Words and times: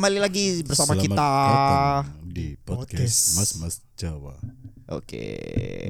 kembali 0.00 0.16
lagi 0.16 0.64
bersama 0.64 0.96
Selamat 0.96 1.04
kita. 1.12 1.30
di 2.24 2.56
podcast. 2.64 3.36
Mas 3.36 3.52
Mas 3.60 3.76
Jawa. 4.00 4.32
Oke. 4.88 5.36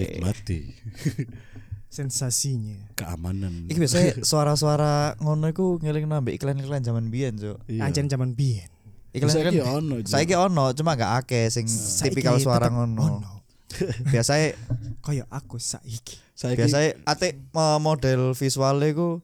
Nikmati 0.02 0.66
sensasinya 1.94 2.90
keamanan. 2.98 3.70
Iki 3.70 3.78
biasanya 3.78 4.18
suara-suara 4.26 5.14
ngono 5.22 5.46
iku 5.54 5.78
ngeling 5.78 6.10
nambah 6.10 6.34
iklan-iklan 6.34 6.82
zaman 6.82 7.06
biyen, 7.06 7.38
Cuk. 7.38 7.62
Iya. 7.70 7.86
anjen 7.86 8.10
zaman 8.10 8.34
biyen 8.34 8.66
Iklan-iklan 9.14 9.54
Saiki 9.54 9.62
ono. 9.62 9.94
Saiki 10.02 10.34
ono, 10.34 10.64
cuma 10.74 10.98
gak 10.98 11.12
akeh 11.22 11.46
sing 11.46 11.70
Saiki 11.70 12.10
tipikal 12.10 12.42
suara 12.42 12.66
ngono. 12.66 13.22
ono. 13.22 13.32
Biasanya 14.10 14.58
kaya 15.06 15.22
aku 15.30 15.62
saiki 15.62 16.18
Saiki 16.34 16.58
biasanya 16.58 16.98
ate 17.06 17.38
eh, 17.38 17.78
model 17.78 18.34
visualnya 18.34 18.90
iku 18.90 19.22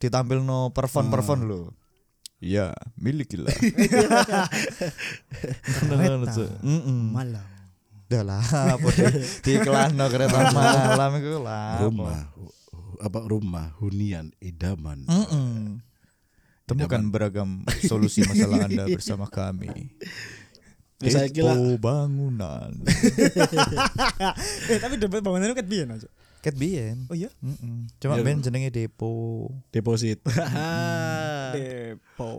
ditampilno 0.00 0.72
perform-perform 0.72 1.40
lho. 1.44 1.81
Iya, 2.42 2.74
milikilah. 2.98 3.54
Cuk. 6.26 6.50
Heeh. 6.58 7.02
malam 7.08 7.46
Udah 8.10 8.22
lah, 8.26 8.42
apa 8.76 8.88
di, 8.92 9.04
di 9.46 9.50
iklan 9.56 9.96
no, 9.96 10.04
kereta 10.04 10.52
malam 10.52 11.10
itu 11.16 11.40
lah. 11.40 11.80
rumah 11.80 12.28
apa 13.00 13.18
rumah 13.24 13.72
hunian 13.78 14.28
idaman. 14.36 15.06
Temukan 16.62 17.02
beragam 17.08 17.64
solusi 17.80 18.20
masalah 18.22 18.66
Anda 18.66 18.84
bersama 18.92 19.24
kami. 19.26 19.96
Ya, 21.00 21.24
Depo 21.24 21.80
bangunan. 21.80 22.70
eh 24.70 24.78
tapi 24.78 24.94
dapat 24.94 25.18
bangunan 25.18 25.50
ket 25.50 25.66
biyen 25.66 25.90
aja 25.90 26.06
Ket 26.38 26.54
biyen. 26.54 27.06
oh 27.06 27.16
iya. 27.16 27.30
Cuma 27.96 28.18
Ya. 28.18 28.22
ben 28.22 28.38
jenenge 28.38 28.68
depo. 28.68 29.46
deposit. 29.70 30.20
Depo 31.52 32.30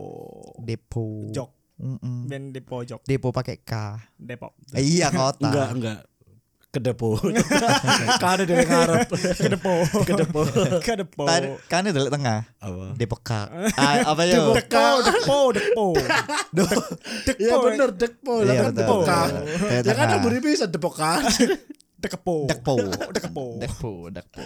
Depo. 0.58 1.04
jok 1.28 1.50
Mm-mm. 1.74 2.24
ben 2.24 2.50
depo 2.50 2.80
jok 2.80 3.02
Depo 3.02 3.28
pakai 3.30 3.58
K. 3.58 3.72
depok 4.16 4.54
Eh, 4.70 4.80
iya 4.80 5.10
kota. 5.10 5.42
enggak, 5.42 5.70
enggak. 5.72 6.00
Ke 6.68 6.78
depo. 6.80 7.14
kan 8.22 8.34
ada 8.36 8.46
yang 8.48 8.62
ngarep. 8.64 9.06
ke 9.06 9.46
depo 9.46 9.72
Ke 10.00 10.12
depo. 10.12 10.42
ke 10.80 10.92
depo 10.96 11.22
Kan 11.22 11.42
kan 11.66 11.82
itu 11.84 11.94
di 11.96 12.10
tengah. 12.10 12.42
Apa? 12.58 12.94
Depo 12.94 13.14
K. 13.16 13.30
Ah, 13.74 14.10
apa 14.10 14.22
ya? 14.24 14.38
depo 14.38 14.52
depo 14.54 15.38
depo 15.50 15.86
depo 16.50 16.78
Ya 17.38 17.54
bener 17.56 17.90
depo 17.92 18.34
lah 18.40 18.54
Iya, 18.54 18.60
kan 18.60 18.72
depo. 18.72 18.94
Kayak 19.02 19.82
Ya 19.82 19.94
kan 19.94 20.08
beri 20.20 20.38
bisa 20.40 20.66
depokan. 20.66 21.22
dekepo 21.96 22.44
Depo. 22.44 22.74
dekepo 23.08 23.46
Depo, 23.56 23.92
depo. 24.08 24.42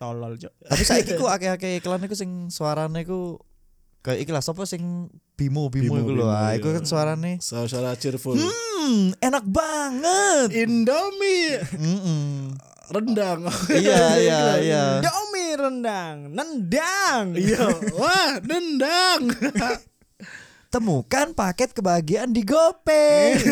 Tolol 0.00 0.34
jok 0.34 0.48
Tapi 0.72 0.82
saiki 0.82 1.12
ku 1.14 1.28
akeh-akeh 1.36 1.78
iklan 1.78 2.00
iku 2.00 2.16
sing 2.16 2.48
suarane 2.48 3.04
ku 3.04 3.36
kayak 4.00 4.24
iki 4.24 4.32
lah 4.32 4.40
sapa 4.40 4.64
sing 4.64 5.12
Bimo 5.36 5.68
Bimo, 5.68 5.92
Bimo, 5.92 6.00
iku 6.00 6.10
lho. 6.10 6.24
Bimo, 6.24 6.32
Ah, 6.32 6.52
iya. 6.52 6.56
iku 6.56 6.68
kan 6.70 6.84
suarane 6.84 7.36
Suara 7.40 7.92
cheerful. 7.94 8.36
Hmm, 8.36 9.12
enak 9.16 9.44
banget. 9.44 10.52
Indomie 10.52 11.60
Mm-mm. 11.76 12.56
rendang. 12.88 13.44
iya, 13.70 14.16
iya, 14.24 14.40
iya. 14.58 14.84
Domi 15.00 15.46
rendang 15.54 16.28
nendang 16.28 17.32
Iya, 17.32 17.64
wah, 17.92 18.36
dendang. 18.40 19.32
Temukan 20.70 21.34
paket 21.34 21.74
kebahagiaan 21.74 22.30
di 22.30 22.46
GoPay. 22.46 23.42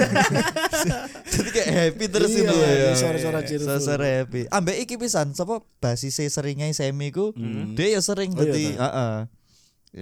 Jadi 1.35 1.49
kayak 1.51 1.69
happy 1.69 2.05
terus 2.07 2.31
Iya, 2.31 2.47
itu 2.47 2.55
ya. 2.55 2.91
suara-suara 2.95 3.41
cheerful. 3.43 3.79
Suara 3.83 4.07
happy. 4.23 4.47
Ambek 4.49 4.87
iki 4.87 4.95
pisan 4.95 5.35
sapa 5.35 5.59
basise 5.83 6.31
seringai 6.31 6.71
semi 6.71 7.11
ku. 7.11 7.35
Hmm. 7.35 7.75
Dia 7.75 7.99
ya 7.99 8.01
sering 8.01 8.39
Oh, 8.39 8.47
iya, 8.47 8.55
dadi, 8.55 8.67
heeh. 8.71 9.15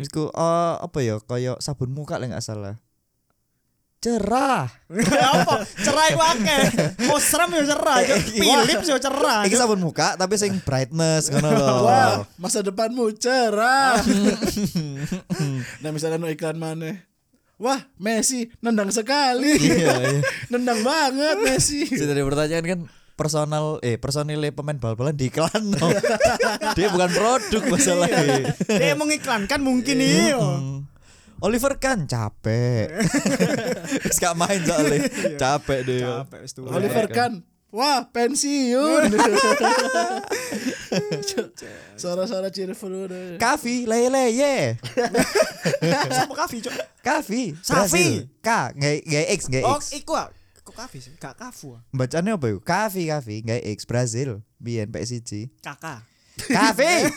Iku 0.05 0.29
eh, 0.29 0.75
apa 0.77 0.99
ya 1.01 1.17
kayak 1.19 1.65
sabun 1.65 1.97
muka 1.97 2.21
lah 2.21 2.29
nggak 2.29 2.45
salah. 2.45 2.77
Cerah. 4.07 4.71
apa 5.35 5.67
cerai 5.83 6.15
wake 6.15 6.59
mau 7.11 7.19
serem 7.19 7.59
ya 7.59 7.75
cerah 7.75 7.99
Cok. 8.07 8.19
Philips 8.39 8.87
ya 8.87 8.99
cerah 9.03 9.43
Iki 9.43 9.59
sabun 9.59 9.83
muka 9.83 10.15
tapi 10.15 10.39
sing 10.39 10.63
brightness 10.63 11.27
ngono 11.35 11.51
lho. 11.51 11.75
Wah, 11.91 12.23
masa 12.39 12.63
depanmu 12.63 13.11
cerah. 13.19 13.99
nah, 15.83 15.91
misalnya 15.91 16.23
no 16.23 16.31
iklan 16.31 16.55
mana? 16.55 17.03
Wah, 17.59 17.83
Messi 17.99 18.47
nendang 18.63 18.95
sekali. 18.95 19.59
Iya, 19.59 19.91
iya. 19.99 20.21
nendang 20.55 20.87
banget 20.87 21.43
Messi. 21.43 21.91
Ada 21.91 22.23
pertanyaan 22.23 22.63
kan 22.63 22.81
personal 23.19 23.81
eh 23.83 23.99
personil 23.99 24.39
pemain 24.55 24.79
bal-balan 24.79 25.19
di 25.19 25.35
iklan 25.35 25.75
no. 25.75 25.91
Dia 26.79 26.95
bukan 26.95 27.11
produk 27.11 27.63
masalahnya. 27.75 28.55
dia 28.71 28.95
mengiklankan 28.95 29.59
mungkin 29.59 29.99
iya 29.99 30.39
Hmm. 30.39 30.87
Oliver 31.45 31.77
kan 31.77 32.09
capek. 32.09 32.89
Wis 34.09 34.17
gak 34.17 34.33
main 34.41 34.65
soalnya. 34.65 35.05
Capek 35.37 35.81
dia. 35.85 36.25
capek 36.25 36.41
wis 36.41 36.53
tuh 36.57 36.65
Oliver 36.65 37.07
kan 37.13 37.45
Wah, 37.77 38.09
pensiun. 38.09 39.05
Suara-suara 42.01 42.49
cheerful 42.49 43.05
udah. 43.05 43.37
Kavi 43.37 43.85
lele 43.85 44.33
ye. 44.33 44.81
siapa 45.85 46.33
kafe 46.33 46.65
cok 46.65 46.73
Kavi. 47.05 47.53
Safi. 47.61 47.85
Brazil. 47.85 48.13
K 48.41 48.49
nggak 48.73 48.95
nggak 49.05 49.27
X 49.37 49.41
nggak 49.53 49.65
oh 49.67 49.77
X. 49.77 49.93
iku 49.93 50.17
ah 50.17 50.33
kok 50.67 50.75
kafe 50.75 50.99
sih 50.99 51.15
gak 51.21 51.39
kafu 51.39 51.79
ah 51.79 51.83
Bacanya 51.93 52.41
apa 52.41 52.49
yuk? 52.49 52.65
Kavi 52.65 53.13
Kavi 53.13 53.45
nggak 53.45 53.61
X 53.77 53.85
Brazil. 53.85 54.41
Bien 54.57 54.89
PSG. 54.89 55.53
kakak 55.61 56.01
Kavi. 56.49 57.13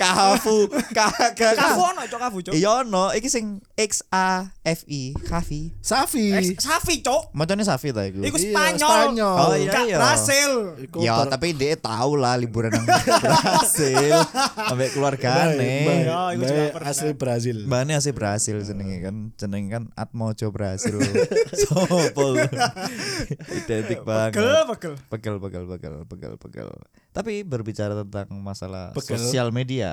Kafu. 0.00 0.56
Kakak. 0.96 1.54
kafu 1.54 1.80
ono 1.84 2.02
cok 2.08 2.20
kafu 2.20 2.38
cok 2.40 2.52
Iya 2.56 2.74
no, 2.82 3.12
iki 3.12 3.28
sing 3.28 3.60
X 3.76 4.00
A 4.08 4.48
F 4.64 4.88
I, 4.88 5.12
Kavi. 5.12 5.76
Safi. 5.84 6.56
Safi 6.56 7.04
cok 7.04 7.36
Macamnya 7.36 7.68
Safi 7.68 7.92
ta 7.92 8.08
iku. 8.08 8.24
iku 8.24 8.36
Iya, 8.40 8.48
Spanyol 8.52 8.88
Spanyol. 9.12 9.36
Oh, 9.36 9.54
iya, 9.54 9.72
iya. 9.84 9.96
Brasil 10.00 10.50
Ya, 10.96 11.16
tapi 11.28 11.52
dia 11.52 11.76
tahu 11.76 12.16
lah 12.16 12.34
liburan 12.34 12.72
yang 12.72 12.86
berhasil 12.88 14.24
sampai 14.56 14.88
keluargane. 14.90 15.84
Ya, 16.08 16.32
pernah. 16.72 16.90
asli 16.90 17.12
Brazil. 17.12 17.56
Mbaknya 17.68 18.00
asli 18.00 18.12
berhasil 18.16 18.56
jenenge 18.64 18.96
kan, 19.04 19.16
jenenge 19.36 19.68
kan 19.68 19.84
Atmojo 19.94 20.48
berhasil. 20.48 20.96
Sopo. 21.66 22.36
Identik 23.50 24.00
banget. 24.02 24.38
pegel 24.38 24.64
pegel 24.70 24.94
Pegel, 25.10 25.34
pegel, 25.42 25.64
pegel, 25.66 25.94
pegel, 26.06 26.32
pegel. 26.38 26.70
Tapi 27.10 27.42
berbicara 27.42 28.06
tentang 28.06 28.30
masalah 28.38 28.94
Pegel. 28.94 29.18
sosial 29.18 29.50
media. 29.50 29.89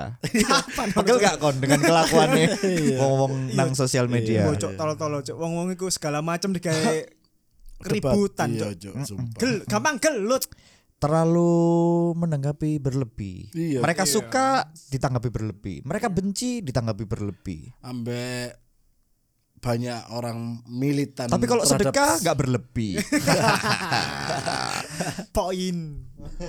Pegel 0.94 1.16
gak 1.18 1.36
kon 1.38 1.56
dengan 1.56 1.80
kelakuannya 1.80 2.46
ngomong 3.00 3.52
nang 3.52 3.72
sosial 3.72 4.06
media. 4.06 4.44
bocok 4.44 4.74
tolol-tolol 4.74 5.20
cok 5.22 5.36
wong-wong 5.36 5.72
iku 5.72 5.88
segala 5.88 6.20
macam 6.20 6.52
digawe 6.52 6.96
keributan 7.78 8.48
Iya, 8.52 8.74
cok 8.74 8.94
gel 9.38 9.52
gampang 9.64 9.96
gelut 9.98 10.44
terlalu 10.98 11.54
menanggapi 12.18 12.82
berlebih. 12.82 13.54
Iya. 13.54 13.78
Mereka 13.78 14.02
Iya. 14.02 14.12
suka 14.18 14.46
ditanggapi 14.90 15.30
berlebih. 15.30 15.86
Mereka 15.86 16.10
benci 16.10 16.58
ditanggapi 16.58 17.06
berlebih. 17.06 17.70
Ambek 17.86 18.67
banyak 19.58 20.14
orang 20.14 20.62
militan 20.66 21.26
Tapi 21.26 21.46
kalau 21.46 21.66
terhadap- 21.66 21.90
sedekah 21.90 22.12
nggak 22.22 22.38
berlebih. 22.38 22.94
poin 25.36 25.76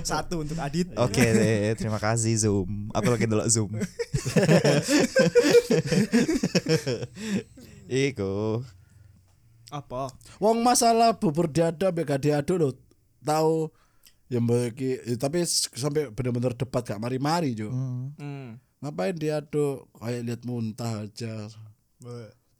satu 0.02 0.42
untuk 0.42 0.58
Adit 0.58 0.90
Oke 0.98 1.22
deh, 1.22 1.74
terima 1.74 1.98
kasih 1.98 2.34
Zoom. 2.38 2.90
Aku 2.94 3.10
lagi 3.10 3.26
dulu 3.26 3.42
Zoom. 3.50 3.70
Iku. 7.90 8.62
apa 9.70 10.10
Wong 10.42 10.66
masalah 10.66 11.14
bubur 11.14 11.46
diaduk 11.46 11.94
ambek 11.94 12.10
gak 12.10 12.26
diaduk 12.26 12.58
lo 12.58 12.68
tahu 13.22 13.70
ya 14.26 14.42
mbak 14.42 14.74
iki 14.74 14.98
eh, 14.98 15.14
tapi 15.14 15.46
sampai 15.46 16.10
bener-bener 16.10 16.58
debat 16.58 16.82
gak 16.82 16.98
mari-mari 16.98 17.54
jo 17.54 17.70
hmm. 17.70 18.58
ngapain 18.82 19.14
diaduk 19.14 19.86
kayak 19.94 20.26
lihat 20.26 20.42
muntah 20.42 21.06
aja 21.06 21.46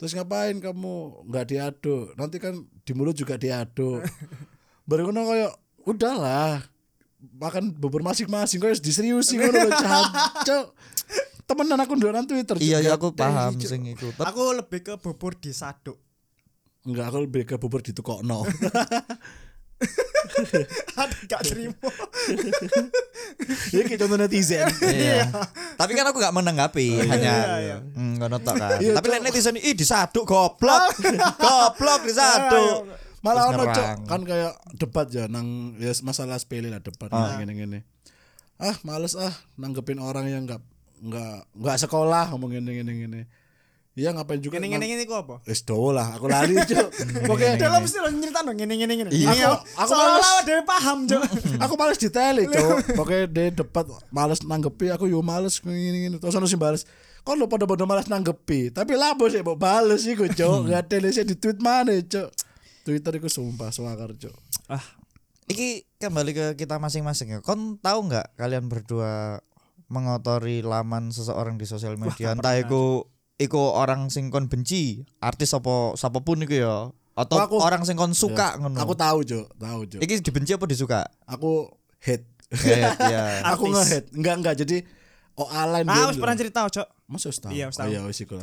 terus 0.00 0.16
ngapain 0.16 0.56
kamu? 0.56 1.28
Nggak 1.28 1.44
diaduk. 1.44 2.16
Nanti 2.16 2.40
kan 2.40 2.56
di 2.64 2.92
mulut 2.96 3.12
juga 3.12 3.36
diaduk. 3.36 4.00
Baru 4.88 5.12
ngono 5.12 5.28
kayak 5.28 5.52
udahlah 5.84 6.64
makan 7.36 7.76
bubur 7.76 8.00
masing-masing. 8.00 8.56
Kok 8.64 8.80
diseriusi 8.80 9.36
ngono 9.36 9.68
lho 9.68 9.72
jancuk 9.76 10.64
temenan 11.50 11.82
aku 11.84 11.98
nang 11.98 12.24
Twitter 12.24 12.56
Iya, 12.56 12.78
juga. 12.80 12.88
ya 12.88 12.92
aku 12.96 13.08
paham 13.12 13.52
sing 13.60 13.84
iku. 13.92 14.08
Tapi 14.16 14.24
aku 14.24 14.42
lebih 14.56 14.80
ke 14.80 14.94
bubur 14.96 15.36
disaduk. 15.36 16.00
Enggak 16.88 17.12
aku 17.12 17.18
lebih 17.28 17.42
ke 17.44 17.54
bubur 17.60 17.84
ditukokno 17.84 18.48
Aduh 21.00 21.18
gak 21.26 21.40
terima 21.42 21.74
iki 23.72 23.94
contoh 23.96 24.16
netizen 24.16 24.68
iya. 24.86 25.26
Tapi 25.74 25.92
kan 25.92 26.04
aku 26.06 26.20
gak 26.20 26.32
menanggapi, 26.32 27.00
hanya 27.08 27.34
iya. 27.58 27.76
hmm, 27.80 28.20
ngono 28.20 28.36
tok 28.38 28.56
kan. 28.56 28.78
Iya, 28.78 28.92
Tapi 28.96 29.06
lek 29.08 29.22
netizen 29.24 29.56
ih 29.56 29.72
disaduk 29.72 30.24
goblok. 30.24 30.92
goblok 31.36 32.00
disaduk. 32.04 32.84
malah 33.20 33.52
ono 33.52 33.68
kan 34.08 34.24
kayak 34.24 34.56
debat 34.80 35.04
ya 35.12 35.28
nang 35.28 35.76
ya 35.76 35.92
masalah 36.00 36.40
sepele 36.40 36.72
lah 36.72 36.80
debat 36.80 37.12
Ah. 37.12 37.36
ngene 37.36 37.52
ngene 37.52 37.78
ah 38.56 38.72
males 38.80 39.12
ah 39.12 39.28
nanggepin 39.60 40.00
orang 40.00 40.24
yang 40.24 40.48
nggak 40.48 40.56
nggak 41.04 41.36
nggak 41.52 41.76
sekolah 41.80 42.32
ngomong 42.32 42.56
ngene 42.56 42.80
ngene 42.80 42.92
ngene 42.96 43.20
Iya 44.00 44.16
ngapain 44.16 44.40
juga. 44.40 44.56
Ngene 44.56 44.72
ngene 44.72 44.84
ngene 44.88 45.02
iku 45.04 45.12
apa? 45.14 45.44
Wis 45.44 45.60
do 45.60 45.92
lah, 45.92 46.16
aku 46.16 46.24
lali 46.24 46.56
cuk. 46.72 46.88
Pokoknya 47.28 47.60
Dalam 47.60 47.84
mesti 47.84 48.00
lo 48.00 48.08
nyeritain 48.08 48.48
ngene 48.48 48.74
ngene 48.80 48.92
ngene. 48.96 49.10
Iya, 49.12 49.28
Ini 49.28 49.44
aku- 49.76 49.92
males. 49.92 50.28
dhewe 50.48 50.62
paham, 50.64 50.98
Cuk. 51.04 51.20
aku 51.68 51.74
males 51.76 51.98
diteli 52.00 52.44
cuk. 52.48 52.96
Pokoknya 52.96 53.24
dia 53.28 53.44
debat 53.52 53.84
males 54.08 54.40
nanggepi, 54.40 54.88
aku 54.88 55.04
yo 55.04 55.20
males 55.20 55.60
ngene 55.60 55.98
ngene. 56.00 56.16
Terus 56.16 56.32
ono 56.32 56.48
sing 56.48 56.56
bales. 56.56 56.88
Kok 57.20 57.36
lo 57.36 57.44
pada-pada 57.44 57.84
males 57.84 58.08
nanggepi, 58.08 58.72
tapi 58.72 58.96
lapo 58.96 59.28
sih 59.28 59.44
mbok 59.44 59.60
bales 59.60 60.08
iku 60.08 60.24
cuk. 60.24 60.72
Gak 60.72 60.88
tele 60.88 61.12
sih 61.12 61.20
di 61.22 61.36
tweet 61.36 61.60
mana 61.60 61.92
cuk. 61.92 62.32
Twitter 62.80 63.12
iku 63.14 63.28
sumpah 63.28 63.68
suakar 63.68 64.16
cuk. 64.16 64.32
Ah, 64.66 64.80
Iki 65.44 65.84
kembali 65.98 66.30
ke 66.30 66.46
kita 66.56 66.78
masing-masing 66.78 67.34
ya. 67.34 67.38
Kon 67.42 67.76
tahu 67.76 68.06
nggak 68.06 68.38
kalian 68.38 68.70
berdua 68.70 69.42
mengotori 69.90 70.62
laman 70.62 71.10
seseorang 71.10 71.58
di 71.58 71.66
sosial 71.66 71.98
media? 71.98 72.32
Entah 72.32 72.54
iku 72.56 73.02
iku 73.40 73.72
orang 73.72 74.12
sing 74.12 74.28
kon 74.28 74.46
benci, 74.46 75.00
artis 75.18 75.50
apa 75.50 75.96
siapa 75.96 76.20
pun 76.20 76.44
iku 76.44 76.52
ya. 76.52 76.76
Atau 77.16 77.40
aku- 77.40 77.58
orang 77.58 77.82
sing 77.82 77.96
kon 77.96 78.12
suka 78.12 78.60
ngono. 78.60 78.76
Aku 78.76 78.92
tahu 78.92 79.24
cuk, 79.24 79.46
tahu 79.56 79.80
cuk. 79.88 80.00
Iki 80.00 80.20
dibenci 80.20 80.52
apa 80.52 80.64
disuka? 80.68 81.00
Aku 81.24 81.72
hate. 81.98 82.28
Head, 82.50 82.98
ya. 82.98 83.22
aku 83.54 83.70
nge-hate. 83.70 84.10
Enggak 84.10 84.34
enggak 84.42 84.54
jadi 84.58 84.76
oh 85.38 85.46
alain 85.46 85.86
ah 85.86 86.10
wis 86.10 86.18
pernah 86.18 86.34
cerita, 86.34 86.66
Cuk. 86.66 86.86
Masa 87.06 87.30
wis 87.30 87.38
tahu? 87.38 87.50
Iya, 87.54 87.70
wis 87.70 87.78
Oh, 87.78 87.80
tahu. 87.80 87.90
Iya. 87.94 88.00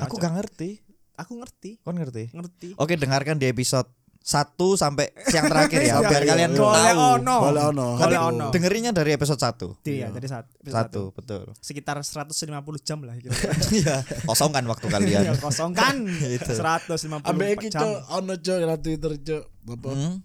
Aku 0.08 0.16
gak 0.16 0.34
ngerti. 0.34 0.70
Aku 1.18 1.34
ngerti, 1.36 1.82
Kon 1.82 1.98
ngerti? 1.98 2.30
ngerti. 2.30 2.68
Oke, 2.78 2.94
dengarkan 2.94 3.36
di 3.36 3.50
episode 3.50 3.90
1 4.28 4.44
sampai 4.76 5.08
yang 5.32 5.48
terakhir 5.48 5.80
ya, 5.80 6.04
biar 6.04 6.24
kalian 6.28 6.52
tahu. 6.52 6.68
ono. 7.16 7.36
Boleh 7.40 7.64
ono. 7.72 7.88
Tapi 7.96 8.12
Golek 8.12 8.28
ono. 8.28 8.46
dengerinnya 8.52 8.92
dari 8.92 9.16
episode 9.16 9.40
1. 9.40 9.88
Iya, 9.88 10.12
dari 10.12 10.28
saat 10.28 10.52
episode 10.52 10.76
Satu, 10.76 11.02
betul. 11.16 11.44
Sekitar 11.58 11.96
150 11.96 12.36
jam 12.84 13.00
lah 13.08 13.16
kira. 13.16 13.32
Iya, 13.72 14.04
kosong 14.28 14.52
kan 14.52 14.68
waktu 14.68 14.84
Iya, 14.84 14.94
kalian. 15.00 15.24
kosong 15.40 15.72
kan. 15.72 15.96
Itu. 16.12 16.52
150 16.60 17.24
Ambek 17.24 17.48
iki 17.56 17.68
ono 18.12 18.36
nang 18.36 18.80
Twitter 18.84 19.12
cuk. 19.16 19.44
Apa? 19.64 19.90
Hmm? 19.96 20.16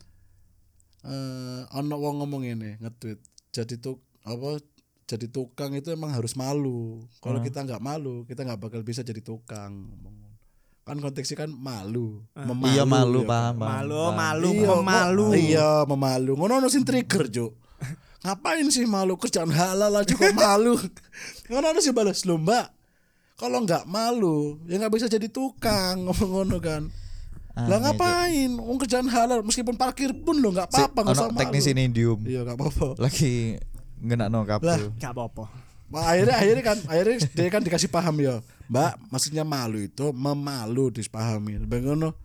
Eh, 1.03 1.63
ono 1.73 1.95
wong 1.95 2.15
ngomong 2.21 2.43
ini 2.43 2.79
nge-tweet. 2.79 3.19
Jadi 3.51 3.79
tuh 3.79 3.99
apa 4.23 4.59
jadi 5.03 5.27
tukang 5.29 5.75
itu 5.75 5.91
emang 5.91 6.11
harus 6.11 6.35
malu. 6.35 7.07
Kalau 7.19 7.39
Hmm. 7.39 7.47
kita 7.47 7.63
nggak 7.63 7.79
malu, 7.79 8.23
kita 8.25 8.43
nggak 8.43 8.59
bakal 8.59 8.83
bisa 8.83 9.03
jadi 9.03 9.19
tukang. 9.19 9.71
Ngomong. 9.71 10.22
Kan 10.83 10.99
konteksnya 10.99 11.39
kan 11.39 11.51
malu, 11.51 12.27
Ah. 12.33 12.43
memalu. 12.45 12.69
Iya 12.69 12.83
malu, 12.85 13.21
ya, 13.21 13.29
paham, 13.29 13.55
Pak. 13.55 13.63
paham. 13.63 13.79
Malu, 13.79 13.95
paham. 13.97 14.15
malu, 14.17 14.51
Iya, 14.53 14.69
memalu. 14.75 15.27
Iya, 15.33 15.71
memalu. 15.87 16.33
Ngono 16.35 16.53
ono 16.57 16.67
sing 16.67 16.83
trigger, 16.83 17.25
Cuk. 17.29 17.53
Ngapain 18.21 18.67
sih 18.69 18.83
malu 18.85 19.15
kerjaan 19.15 19.51
halal 19.51 19.91
aja 19.93 20.11
kok 20.13 20.31
malu. 20.33 20.75
Ngono 21.49 21.67
ono 21.69 21.79
sih 21.79 21.91
balas 21.91 22.23
lu, 22.23 22.35
Mbak. 22.37 22.67
Kalau 23.35 23.59
nggak 23.61 23.85
malu, 23.85 24.59
ya 24.65 24.77
nggak 24.77 24.93
bisa 24.93 25.07
jadi 25.07 25.27
tukang 25.27 25.99
ngomong 26.05 26.31
ngono 26.41 26.59
kan. 26.59 26.87
lah 27.53 27.67
Aneh, 27.69 27.79
ngapain? 27.85 28.51
Wong 28.55 28.79
kerjaan 28.79 29.07
halal 29.07 29.43
meskipun 29.43 29.75
parkir 29.75 30.15
pun 30.17 30.35
lo 30.37 30.51
nggak 30.51 30.67
Si, 30.69 30.79
apa-apa 30.79 30.99
nggak 31.01 31.13
usah 31.13 31.23
ono 31.23 31.33
malu. 31.33 31.41
teknisi 31.43 31.71
Indium 31.75 32.19
Iya 32.23 32.43
nggak 32.43 32.57
apa-apa. 32.57 32.87
lagi 32.97 33.61
ngenakno 33.99 34.39
kabel. 34.45 34.91
Gak 34.95 35.13
apa-apa. 35.13 35.45
Nah, 35.93 36.05
akhirnya 36.09 36.35
akhirnya 36.35 36.65
kan 36.65 36.79
akhirnya 36.83 37.17
dia 37.23 37.49
kan 37.49 37.61
dikasih 37.61 37.89
paham 37.89 38.17
ya. 38.17 38.41
Mbak, 38.67 38.93
maksudnya 39.09 39.45
malu 39.45 39.79
itu 39.79 40.11
memalu 40.11 40.89
disepahami. 40.91 41.61
Bengono. 41.61 42.17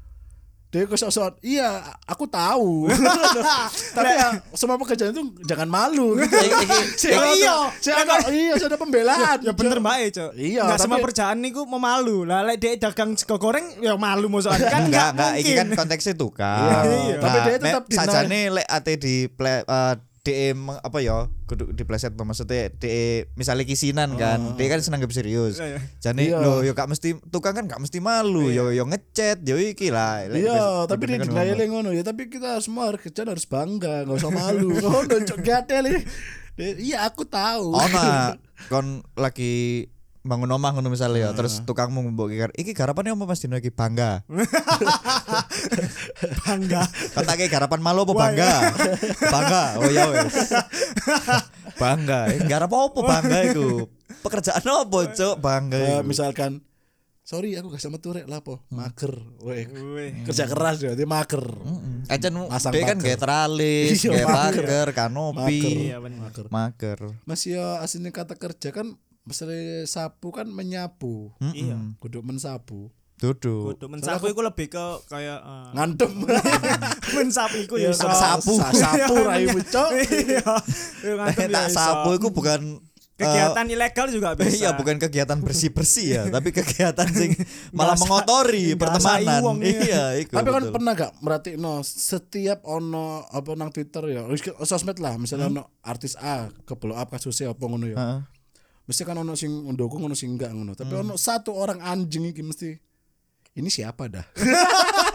Dia 0.67 0.83
kok 0.83 0.99
sok 0.99 1.39
iya 1.41 1.79
aku 2.03 2.27
tahu. 2.27 2.91
Tapi 3.95 4.11
ya 4.13 4.27
semua 4.51 4.75
pekerjaan 4.75 5.11
itu 5.11 5.23
jangan 5.41 5.63
malu 5.65 6.19
gitu. 6.19 6.27
I- 6.27 6.51
iki- 6.59 6.87
Saya 6.97 7.15
Ya, 7.15 7.23
iya. 7.33 7.55
Saya 7.79 7.95
ada 8.03 8.15
iya, 8.29 8.53
saya 8.55 8.67
ada 8.67 8.77
pembelaan. 8.77 9.37
Ya 9.39 9.51
bener 9.51 9.79
mbak 9.79 9.95
Cuk. 10.11 10.31
Iya, 10.35 10.67
Enggak 10.67 10.79
semua 10.81 10.99
perjalanan 10.99 11.39
niku 11.39 11.63
mau 11.63 11.79
malu. 11.79 12.23
Lah 12.23 12.43
lek 12.43 12.59
dia 12.59 12.75
dagang 12.77 13.15
sego 13.15 13.35
goreng 13.35 13.79
ya 13.79 13.95
malu 13.95 14.27
musuhan 14.27 14.59
kan 14.59 14.85
enggak 14.85 15.15
enggak 15.15 15.31
iki 15.37 15.43
mungkin. 15.49 15.67
kan 15.71 15.87
konteksnya 15.87 16.15
tukang. 16.15 16.83
Iya, 16.83 17.15
tapi 17.17 17.37
dia 17.43 17.55
tetap 17.57 17.83
me- 17.83 17.95
sajane 17.95 18.41
lek 18.53 18.67
ate 18.67 18.93
di 18.97 19.15
eh, 19.23 19.93
DE 20.27 20.51
apa 20.77 21.00
ya 21.00 21.18
kudu 21.45 21.71
dipleset 21.71 22.12
maksudnya 22.13 22.68
DE 22.69 23.31
misalnya 23.33 23.63
kisinan 23.63 24.13
kan 24.13 24.53
dia 24.53 24.68
kan 24.68 24.79
senang 24.79 25.00
gak 25.00 25.09
serius 25.09 25.56
Iya, 25.56 25.68
iya. 25.69 25.79
jadi 25.97 26.24
Iya. 26.27 26.38
lo 26.38 26.59
yo 26.59 26.74
gak 26.74 26.85
mesti 26.85 27.15
tukang 27.27 27.56
kan 27.56 27.63
gak 27.65 27.79
mesti 27.79 27.97
malu 27.97 28.50
yo 28.50 28.69
yo 28.69 28.83
ngechat 28.83 29.39
yo 29.41 29.56
iki 29.56 29.88
lah 29.88 30.27
Iya, 30.27 30.35
dipes- 30.83 30.88
tapi 30.88 31.03
dia 31.06 31.18
dinilai 31.18 31.65
ngono. 31.65 31.89
ya. 31.89 32.03
Tapi 32.03 32.27
kita 32.27 32.59
semua 32.59 32.89
harus 32.89 33.00
kerjaan 33.00 33.29
harus 33.29 33.45
bangga, 33.45 34.03
nggak 34.03 34.18
usah 34.18 34.29
malu. 34.29 34.75
Ngono 34.75 35.15
cok 35.24 35.39
gatel. 35.39 36.03
Iya, 36.57 37.06
aku 37.06 37.23
tahu. 37.23 37.69
oh 37.71 37.88
nah 37.88 38.33
kon 38.71 39.00
lagi 39.13 39.85
bangun 40.27 40.51
omah 40.51 40.75
ngono 40.75 40.91
misalnya 40.91 41.19
ya 41.19 41.29
terus 41.31 41.63
tukangmu 41.63 42.03
mbok 42.12 42.29
iki 42.29 42.45
iki 42.59 42.71
garapannya 42.75 43.15
apa 43.15 43.25
Mas 43.25 43.39
Dino 43.39 43.56
iki 43.56 43.71
bangga 43.71 44.27
bangga. 46.44 46.83
Katanya 47.13 47.45
garapan 47.47 47.79
malu 47.81 48.03
apa 48.07 48.13
bangga? 48.13 48.51
bangga. 49.33 49.63
Oh 49.81 49.89
ya 49.89 50.06
wes. 50.12 50.35
bangga. 51.81 52.19
Eh, 52.33 52.39
garap 52.45 52.71
apa 52.71 53.00
bangga 53.00 53.38
itu? 53.47 53.88
Pekerjaan 54.24 54.65
apa, 54.65 55.00
Cuk? 55.13 55.35
Bangga. 55.39 55.77
Eh, 55.77 56.01
misalkan 56.03 56.63
sorry 57.27 57.59
aku 57.59 57.75
gak 57.75 57.83
sama 57.83 58.00
turek 58.00 58.23
lah 58.23 58.39
po 58.39 58.63
mager 58.71 59.12
Weh, 59.44 59.68
kerja 60.23 60.47
keras 60.47 60.80
ya 60.80 60.95
dia 60.95 61.03
mager. 61.03 61.44
Ecen 62.07 62.31
Masang 62.47 62.71
dia 62.71 62.88
kan 62.88 63.03
kayak 63.03 63.19
teralis, 63.19 64.00
Iya, 64.00 64.88
kanopi, 64.95 65.91
Iya 65.91 66.00
mager 66.00 66.47
mager. 66.47 67.00
masih 67.27 67.59
ya 67.59 67.83
aslinya 67.83 68.15
kata 68.15 68.39
kerja 68.39 68.71
kan 68.71 68.95
misalnya 69.27 69.83
sapu 69.83 70.31
kan 70.31 70.47
menyapu 70.47 71.35
Iya. 71.44 71.75
kudu 71.97 72.24
mensapu 72.24 72.89
Duduk. 73.18 73.74
Kudu 73.74 73.89
mensapu 73.89 74.29
iku 74.29 74.39
lebih 74.39 74.69
ke 74.69 74.85
kayak 75.07 75.41
eh, 75.41 75.68
ngantem 75.74 76.12
mensapu 77.18 77.57
iku 77.59 77.75
ya 77.75 77.89
iso. 77.89 78.06
sapu. 78.06 78.53
Sa- 78.56 78.69
sapu 78.71 79.13
rai 79.19 79.50
cok 79.50 79.89
Iya. 79.97 80.45
Iya, 81.01 81.13
ngantem 81.18 81.50
ya 81.50 81.65
sapu 81.68 82.13
itu 82.13 82.29
bukan 82.29 82.77
eh, 82.77 83.18
kegiatan 83.18 83.65
ilegal 83.68 84.06
juga 84.07 84.29
bisa. 84.38 84.53
Iya 84.53 84.69
bukan 84.71 85.01
kegiatan 85.01 85.33
bersih 85.39 85.73
bersih 85.73 86.07
ya, 86.12 86.23
tapi 86.30 86.53
kegiatan 86.53 87.09
sing 87.09 87.33
malah 87.71 87.97
mengotori 87.97 88.77
pertemanan. 88.77 89.41
iya. 89.59 89.81
Iya, 89.81 90.03
iku. 90.21 90.38
tapi 90.38 90.47
kan 90.47 90.62
betul. 90.62 90.73
pernah 90.77 90.91
gak 90.94 91.12
berarti 91.18 91.50
no 91.56 91.81
setiap 91.81 92.62
ono 92.63 93.25
apa 93.25 93.50
nang 93.51 93.73
twitter 93.73 94.13
ya 94.13 94.30
sosmed 94.62 95.01
lah 95.01 95.18
misalnya 95.18 95.50
ono 95.50 95.63
artis 95.81 96.13
A 96.15 96.53
ke 96.53 96.77
blow 96.77 96.94
up 96.94 97.09
kasusnya 97.09 97.50
apa 97.50 97.63
ngono 97.65 97.89
ya 97.89 97.97
Heeh. 97.97 98.19
Mesti 98.87 99.01
kan 99.03 99.15
ono 99.15 99.35
sing 99.35 99.51
mendukung 99.51 99.99
ono 100.01 100.15
sing 100.15 100.33
enggak 100.33 100.49
ngono 100.49 100.71
tapi 100.71 100.95
ono 100.95 101.13
satu 101.13 101.51
orang 101.51 101.77
anjing 101.79 102.23
iki 102.25 102.39
mesti 102.39 102.71
ini 103.53 103.67
siapa 103.67 104.07
dah 104.07 104.25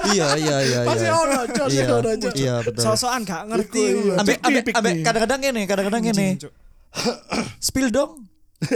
Iya 0.04 0.34
iya 0.34 0.56
iya 0.60 0.78
pasti 0.82 1.06
iya. 1.06 1.14
ono 1.14 1.38
cok 1.46 1.66
sih 1.68 1.78
Iya, 1.78 1.94
ono 1.94 2.10
cok 2.12 2.34
iya 2.34 2.54
betul. 2.58 2.82
Sosokan 2.82 3.22
gak 3.22 3.42
ngerti. 3.46 3.82
Iya. 3.86 4.14
Ambek 4.18 4.38
ambek 4.42 4.62
ambek 4.72 4.92
kadang-kadang 5.00 5.38
gini, 5.40 5.62
kadang-kadang 5.62 6.00
Cuk. 6.42 6.52
Spill 7.62 7.88
dong. 7.88 8.26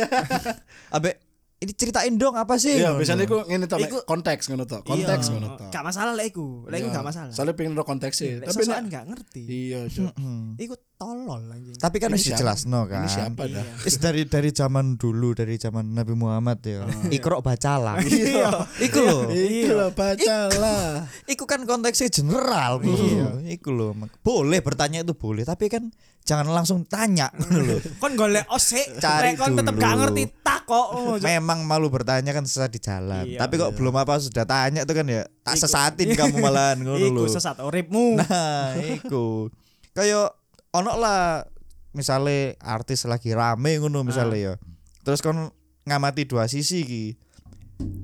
ambek 0.94 1.14
ini 1.56 1.72
ceritain 1.72 2.14
dong 2.14 2.36
apa 2.36 2.54
sih? 2.56 2.76
iya 2.76 2.92
biasanya 2.92 3.24
iku 3.24 3.42
ngene 3.42 3.64
tok 3.64 3.80
Mek. 3.80 3.88
Iku- 3.88 4.04
konteks 4.04 4.44
ngono 4.46 4.64
konteks 4.84 5.24
Iya. 5.24 5.32
ngono 5.32 5.46
tok 5.56 5.70
Gak 5.72 5.82
masalah 5.82 6.12
lah 6.12 6.22
iku. 6.22 6.68
Lah 6.68 6.76
iku 6.76 6.86
Iya. 6.86 6.94
gak 6.94 7.04
masalah. 7.04 7.32
soalnya 7.32 7.54
pengen 7.56 7.72
ro 7.72 7.82
konteksnya 7.82 8.26
Lek 8.38 8.46
tapi 8.46 8.62
nek- 8.62 8.86
gak 8.86 9.04
ngerti. 9.08 9.42
iya 9.48 9.80
cok 9.88 10.12
Iku 10.58 10.74
tolol 10.96 11.44
anjing. 11.46 11.76
Tapi 11.76 11.96
kan 11.96 12.08
Ini 12.08 12.16
harus 12.16 12.24
siapa? 12.24 12.40
jelasno 12.40 12.80
kan. 12.84 13.00
ini 13.00 13.08
siapa 13.08 13.42
dah 13.44 13.64
Is 13.84 13.96
dari 13.96 14.24
dari 14.24 14.48
zaman 14.48 14.96
dulu 14.96 15.32
dari 15.32 15.54
zaman 15.54 15.92
Nabi 15.92 16.12
Muhammad 16.12 16.58
ya. 16.60 16.88
Iqra 17.08 17.38
bacalah. 17.38 18.00
Iya. 18.06 18.64
Iku 18.80 18.98
lho. 18.98 19.18
Iki 19.28 19.70
lho 19.70 19.88
bacalah 19.92 21.04
Iku 21.24 21.44
kan 21.44 21.62
konteksnya 21.62 22.08
general 22.08 22.80
Iya. 22.80 23.44
Iku 23.46 23.70
lho. 23.70 23.92
Boleh 24.20 24.58
bertanya 24.58 25.00
itu 25.00 25.12
boleh, 25.12 25.44
tapi 25.44 25.68
kan 25.68 25.92
jangan 26.22 26.48
langsung 26.48 26.82
tanya 26.82 27.28
lho. 27.44 27.76
Kon 28.00 28.16
golek 28.16 28.48
osek, 28.48 28.96
Cari 29.04 29.36
kon 29.36 29.52
tetep 29.52 29.76
gak 29.76 29.92
dulu. 29.92 30.00
ngerti 30.00 30.22
tak 30.40 30.64
kok. 30.64 30.86
Oh. 30.90 31.20
Memang 31.20 31.62
malu 31.62 31.86
bertanya 31.86 32.32
kan 32.32 32.42
sesaat 32.42 32.72
di 32.72 32.80
jalan. 32.80 33.22
Iya, 33.22 33.38
tapi 33.38 33.60
kok 33.60 33.76
belum 33.76 33.94
apa 33.94 34.16
sudah 34.16 34.42
tanya 34.42 34.82
itu 34.82 34.96
kan 34.96 35.04
ya 35.04 35.28
tak 35.44 35.54
Iku. 35.54 35.62
sesatin 35.62 36.08
kamu 36.14 36.40
malahan 36.40 36.80
ngono 36.80 36.98
Iku 36.98 37.22
sesat 37.28 37.60
uripmu. 37.60 38.16
Nah, 38.16 38.72
iku. 38.96 39.52
Kayak 39.92 40.32
ono 40.76 40.92
lah 40.96 41.44
misalnya 41.92 42.52
artis 42.60 43.08
lagi 43.08 43.32
rame 43.32 43.80
ngono 43.80 44.04
misalnya 44.04 44.36
ya. 44.36 44.54
Terus 45.00 45.24
kon 45.24 45.48
ngamati 45.84 46.28
dua 46.28 46.44
sisi 46.46 46.84
iki. 46.84 47.04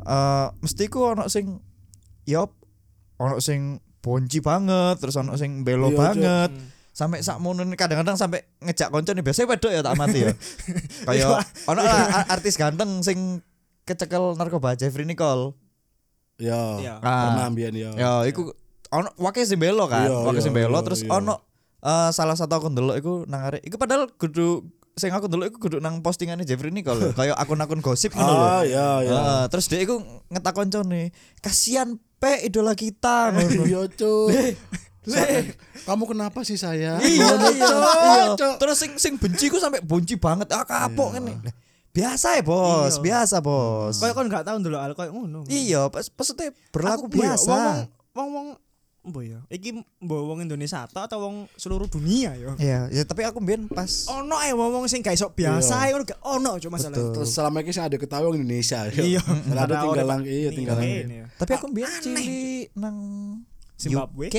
Eh 0.02 0.46
mesti 0.58 0.84
ku 0.88 1.04
ono 1.04 1.28
sing 1.28 1.60
yop 2.24 2.56
ono 3.16 3.38
sing 3.38 3.78
bonci 4.02 4.42
banget, 4.42 4.98
terus 4.98 5.14
ono 5.14 5.38
sing 5.38 5.62
belo 5.62 5.88
Iya, 5.88 5.94
Cuk. 5.94 6.00
banget. 6.00 6.50
Hmm. 6.50 6.68
Sampai 6.92 7.24
sak 7.24 7.40
mono 7.40 7.64
nih, 7.64 7.72
kadang-kadang 7.72 8.20
sampai 8.20 8.44
ngejak 8.60 8.92
konco 8.92 9.16
nih 9.16 9.24
biasanya 9.24 9.48
wedok 9.48 9.72
ya 9.72 9.80
tak 9.80 9.96
mati 9.96 10.18
ya. 10.28 10.32
Kayak 11.08 11.40
ono 11.64 11.80
lah 11.80 12.28
artis 12.28 12.60
ganteng 12.60 13.00
sing 13.00 13.40
kecekel 13.82 14.36
narkoba 14.36 14.76
Jeffrey 14.76 15.04
Nicole. 15.04 15.56
ya 16.36 16.80
Iya. 16.80 16.94
Ah. 16.98 17.30
pernah 17.30 17.44
ambian 17.48 17.72
ya 17.76 17.90
Ya, 17.94 18.12
iku 18.26 18.50
ono 18.90 19.08
wake 19.16 19.40
sing 19.46 19.56
belo 19.56 19.86
kan, 19.86 20.04
Iya, 20.10 20.16
wake 20.26 20.40
iya, 20.40 20.44
sing 20.44 20.52
belo 20.52 20.74
iya, 20.76 20.84
terus 20.84 21.00
iya. 21.00 21.10
ono 21.12 21.34
eh, 21.82 22.10
salah 22.10 22.34
satu 22.34 22.54
aku 22.54 22.66
ndelok 22.70 22.96
iku 22.96 23.12
nang 23.26 23.50
arek 23.50 23.62
iku 23.62 23.76
padahal 23.76 24.06
kudu 24.08 24.62
sing 24.92 25.08
aku 25.08 25.24
dulu 25.24 25.48
iku 25.48 25.58
kudu 25.58 25.80
nang 25.80 26.04
postingannya 26.04 26.44
Jeffrey 26.44 26.68
Nicole 26.68 27.10
kayak 27.18 27.34
akun-akun 27.34 27.80
gosip 27.80 28.12
ngono 28.12 28.32
lho. 28.32 28.44
Ah 28.44 28.62
ya 28.62 28.86
ya. 29.00 29.12
Heeh, 29.12 29.42
terus 29.48 29.66
dia 29.66 29.80
iku 29.80 29.98
ngetak 30.28 30.52
koncone, 30.52 31.10
kasihan 31.40 31.96
pe 32.20 32.44
idola 32.44 32.76
kita 32.76 33.32
ngono. 33.32 33.62
Iya, 33.68 33.80
Cuk. 33.88 34.28
Sa- 35.02 35.26
Kamu 35.82 36.06
kenapa 36.06 36.46
sih 36.46 36.54
saya? 36.54 37.00
Iya, 37.00 37.28
iya, 37.50 37.66
iya. 37.74 38.32
Cuk. 38.36 38.54
Terus 38.60 38.76
sing 38.78 38.92
sing 39.00 39.14
benci 39.18 39.50
ku 39.50 39.58
sampai 39.58 39.82
benci 39.82 40.14
banget. 40.14 40.46
Ah 40.52 40.62
kapok 40.62 41.16
ngene. 41.16 41.40
Lah, 41.42 41.54
Biasa 41.92 42.40
ya, 42.40 42.42
Bos. 42.44 42.96
Iya. 42.96 43.02
Biasa, 43.04 43.36
Bos. 43.40 44.00
Kayak 44.00 44.14
kon 44.16 44.28
gak 44.28 44.44
tau 44.48 44.56
ndelok 44.56 44.80
hal 44.80 44.92
koyo 44.96 45.10
ngono. 45.12 45.44
Iya, 45.44 45.92
pas 45.92 46.08
maksudnya 46.08 46.48
berlaku 46.72 47.04
Aku, 47.04 47.16
ya, 47.16 47.36
biasa. 47.36 47.56
Wong 48.16 48.28
wong 48.32 48.46
wong 49.02 49.10
mbo 49.10 49.20
ya. 49.26 49.38
Iki 49.50 49.82
mbo 49.98 50.16
wong 50.30 50.46
Indonesia 50.46 50.86
tok 50.86 51.10
atau 51.10 51.18
wong 51.26 51.36
seluruh 51.58 51.90
dunia 51.90 52.38
ya. 52.38 52.54
Iya, 52.54 52.80
ya 52.88 53.02
tapi 53.02 53.26
aku 53.26 53.42
mbien 53.42 53.66
pas 53.66 54.06
Ono 54.08 54.38
ae 54.38 54.54
wong 54.54 54.70
wong 54.72 54.84
sing 54.86 55.02
gak 55.02 55.18
iso 55.18 55.26
biasa 55.34 55.74
ae 55.82 55.90
ngono 55.90 56.06
gak 56.06 56.20
ono 56.22 56.50
cuma 56.62 56.78
masalah. 56.78 56.94
Betul. 56.94 57.12
Terus 57.18 57.30
selama 57.34 57.58
ini 57.60 57.74
sih 57.74 57.82
ada 57.82 57.96
ketawa 57.98 58.30
orang 58.30 58.46
Indonesia. 58.46 58.86
Iya. 58.88 59.20
Karena 59.26 59.62
ada 59.66 59.74
tinggal 59.82 60.06
lang 60.06 60.20
iya 60.22 60.50
tinggal 60.54 60.78
ya. 60.78 61.26
tapi 61.34 61.50
aku 61.58 61.66
mbien 61.74 61.90
cilik 61.98 62.70
nang 62.78 62.96
Zimbabwe. 63.74 64.30
UK 64.30 64.38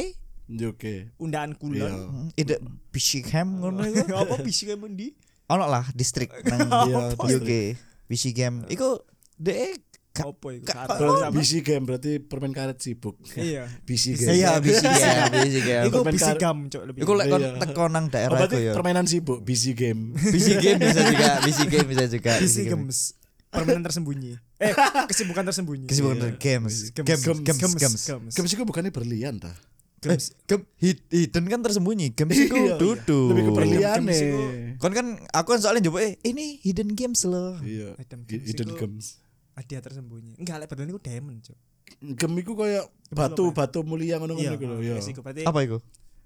Oke. 0.63 0.95
Undaan 1.19 1.55
Iya. 1.55 1.59
kulon. 1.59 1.91
Hmm, 1.91 2.29
ide 2.35 2.55
Birmingham 2.91 3.47
ngono 3.59 3.79
iku. 3.91 4.15
Apa 4.15 4.35
bisa 4.39 4.63
kayak 4.63 4.79
mendi? 4.79 5.07
Ono 5.51 5.65
lah 5.67 5.83
distrik 5.91 6.31
nang 6.51 6.67
Iya, 6.87 7.11
UK. 7.19 7.51
Birmingham. 8.07 8.63
Iku 8.71 9.03
de 9.35 9.75
Ka- 10.13 10.29
Apa 10.29 10.47
iku? 10.53 10.63
ka- 10.63 10.77
Saat- 10.77 10.89
Berarti 10.95 11.19
sama. 11.19 11.33
BC 11.35 11.51
game 11.59 11.83
berarti 11.83 12.11
permen 12.21 12.53
karet 12.53 12.77
sibuk. 12.77 13.17
Iya. 13.33 13.65
BC 13.87 14.03
game. 14.15 14.29
Iya, 14.31 14.49
Birmingham, 14.55 15.31
Birmingham. 15.33 15.83
Iku 15.83 15.97
permen 15.99 16.13
bisi 16.13 16.25
kar- 16.27 16.37
gam 16.39 16.57
cok 16.69 16.83
lebih. 16.85 16.99
Iku 17.01 17.11
lek 17.13 17.25
kon 17.27 17.41
Iya. 17.41 17.51
teko 17.57 17.83
nang 17.87 18.05
Oh, 18.05 18.11
daerah 18.11 18.37
berarti 18.37 18.55
iku 18.55 18.61
ya. 18.63 18.73
permainan 18.77 19.05
sibuk 19.05 19.39
BC 19.41 19.63
game. 19.73 20.01
BC 20.33 20.47
game 20.55 20.79
bisa 20.79 21.01
juga, 21.03 21.29
BC 21.41 21.59
game 21.65 21.87
bisa 21.87 22.05
juga. 22.07 22.31
bisi 22.35 22.45
BC 22.45 22.57
game. 22.63 22.69
gems. 22.85 22.99
Permainan 23.49 23.83
tersembunyi. 23.83 24.33
Eh, 24.59 24.73
kesibukan 25.05 25.43
tersembunyi. 25.43 25.85
Kesibukan 25.85 26.17
Iya. 26.19 26.37
games. 26.37 26.75
Games, 26.91 27.21
games, 27.41 27.73
games. 27.75 28.01
Games 28.31 28.49
itu 28.51 28.63
bukannya 28.63 28.89
berlian 28.89 29.37
ta? 29.37 29.49
Eh, 30.03 30.19
gem- 30.43 30.67
hid- 30.77 31.05
hidden 31.07 31.45
kan 31.47 31.57
tersembunyi. 31.59 32.13
Games 32.13 32.35
itu 32.35 32.51
Iya, 32.51 32.65
iya. 32.69 32.75
duduk. 32.77 33.29
Lebih 33.33 33.43
ke 33.45 33.51
berlian 33.55 33.97
Games 33.99 34.19
Kon 34.77 34.91
kan 34.91 35.05
aku 35.31 35.47
kan 35.49 35.59
soalnya 35.59 35.87
coba 35.87 36.03
eh 36.03 36.21
ini 36.21 36.59
hidden 36.59 36.91
games 36.91 37.23
loh. 37.23 37.57
Iya. 37.61 37.97
Games 38.03 38.45
Hidden 38.45 38.73
games. 38.75 39.23
Hadiah 39.53 39.81
tersembunyi. 39.81 40.33
Enggak 40.37 40.55
lek 40.59 40.67
padahal 40.67 40.89
iku 40.89 40.99
diamond 40.99 41.39
cok. 41.41 41.57
Gem 42.15 42.33
iku 42.35 42.53
kayak 42.53 42.85
batu 43.09 43.53
batu 43.53 43.79
mulia 43.83 44.17
ngono 44.17 44.33
ngono 44.33 44.53
iku 44.53 44.65
lho 44.65 44.77
ya. 44.81 44.97
iku. 44.97 45.21
Apa 45.21 45.59
itu? 45.61 45.77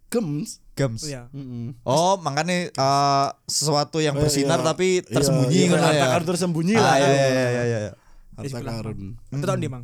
Gems. 0.08 0.64
Games. 0.72 1.04
Iya. 1.04 1.28
Heeh. 1.36 1.76
Oh, 1.84 2.16
makanya 2.18 2.72
eh, 2.72 3.28
sesuatu 3.44 4.00
yang 4.00 4.16
Oh, 4.16 4.24
bersinar 4.24 4.64
iya. 4.64 4.66
tapi 4.66 5.04
Iya, 5.04 5.12
tersembunyi 5.12 5.58
iya, 5.58 5.68
ngono 5.68 5.84
harta 5.84 6.00
ya. 6.00 6.08
karun 6.08 6.28
tersembunyi 6.32 6.74
Ah, 6.74 6.82
lah. 6.82 6.96
iya 6.96 7.08
iya 7.12 7.28
iya 7.28 7.48
iya. 7.52 7.78
iya. 7.84 7.92
Harta 8.40 8.60
karun. 8.64 9.00
Apa 9.20 9.44
tahun 9.44 9.60
di 9.60 9.68
mang? 9.68 9.84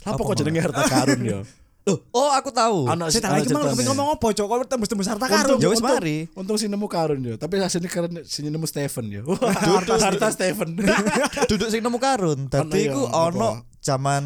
Apa 0.00 0.14
Apa, 0.14 0.22
kok 0.22 0.36
jenenge 0.38 0.60
harta 0.62 0.82
karun 0.86 1.20
ya? 1.20 1.38
Loh, 1.90 1.98
oh 2.12 2.30
aku 2.30 2.48
tahu. 2.48 2.86
Anak 2.86 3.10
Saya 3.10 3.20
tak 3.20 3.26
anak 3.26 3.34
lagi 3.34 3.46
ceritanya. 3.50 3.72
kepengin 3.74 3.88
ngomong 3.90 4.08
apa 4.14 4.26
cok? 4.30 4.46
Kok 4.46 4.58
tembus-tembus 4.64 5.08
harta 5.10 5.26
Untung- 5.26 5.34
karun. 5.34 5.58
Ya 5.58 5.68
wis 5.68 5.78
untung- 5.78 5.96
mari. 5.98 6.18
Untung 6.32 6.56
sih 6.56 6.68
nemu 6.70 6.86
karun 6.86 7.20
ya, 7.20 7.34
tapi 7.34 7.54
hasilnya 7.58 7.90
karun 7.90 8.12
sih 8.22 8.40
nemu 8.42 8.66
Stephen 8.66 9.04
ya. 9.10 9.20
Wah, 9.26 9.36
harta 9.50 9.94
harta 9.98 10.26
Stephen. 10.30 10.78
Duduk 11.50 11.68
sing 11.68 11.82
nemu 11.82 11.98
karun. 11.98 12.46
Ya, 12.46 12.62
iku 12.80 13.02
apa? 13.04 13.18
ono 13.26 13.48
zaman 13.80 14.24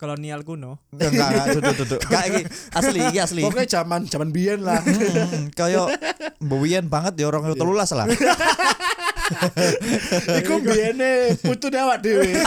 Kolonial 0.00 0.40
kuno. 0.48 0.80
enggak 0.96 1.12
enggak 1.12 1.46
duduk 1.60 1.74
duduk. 1.84 2.00
Enggak 2.08 2.24
iki 2.24 2.40
asli 2.72 2.98
iki 3.04 3.18
asli. 3.20 3.40
Pokoknya 3.44 3.68
zaman 3.68 4.08
zaman 4.08 4.32
biyen 4.32 4.64
lah. 4.64 4.80
Hmm, 4.80 5.52
kayak 5.52 5.92
mbuwian 6.40 6.88
banget 6.88 7.20
ya 7.20 7.28
orang 7.28 7.52
telulas 7.52 7.92
lah. 7.92 8.08
Iku 10.40 10.54
biyene 10.60 11.10
putune 11.40 11.78
awak 11.78 12.02
dhewe. 12.02 12.26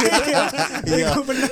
Iya. 0.84 1.10
Iku 1.10 1.22
bener. 1.24 1.50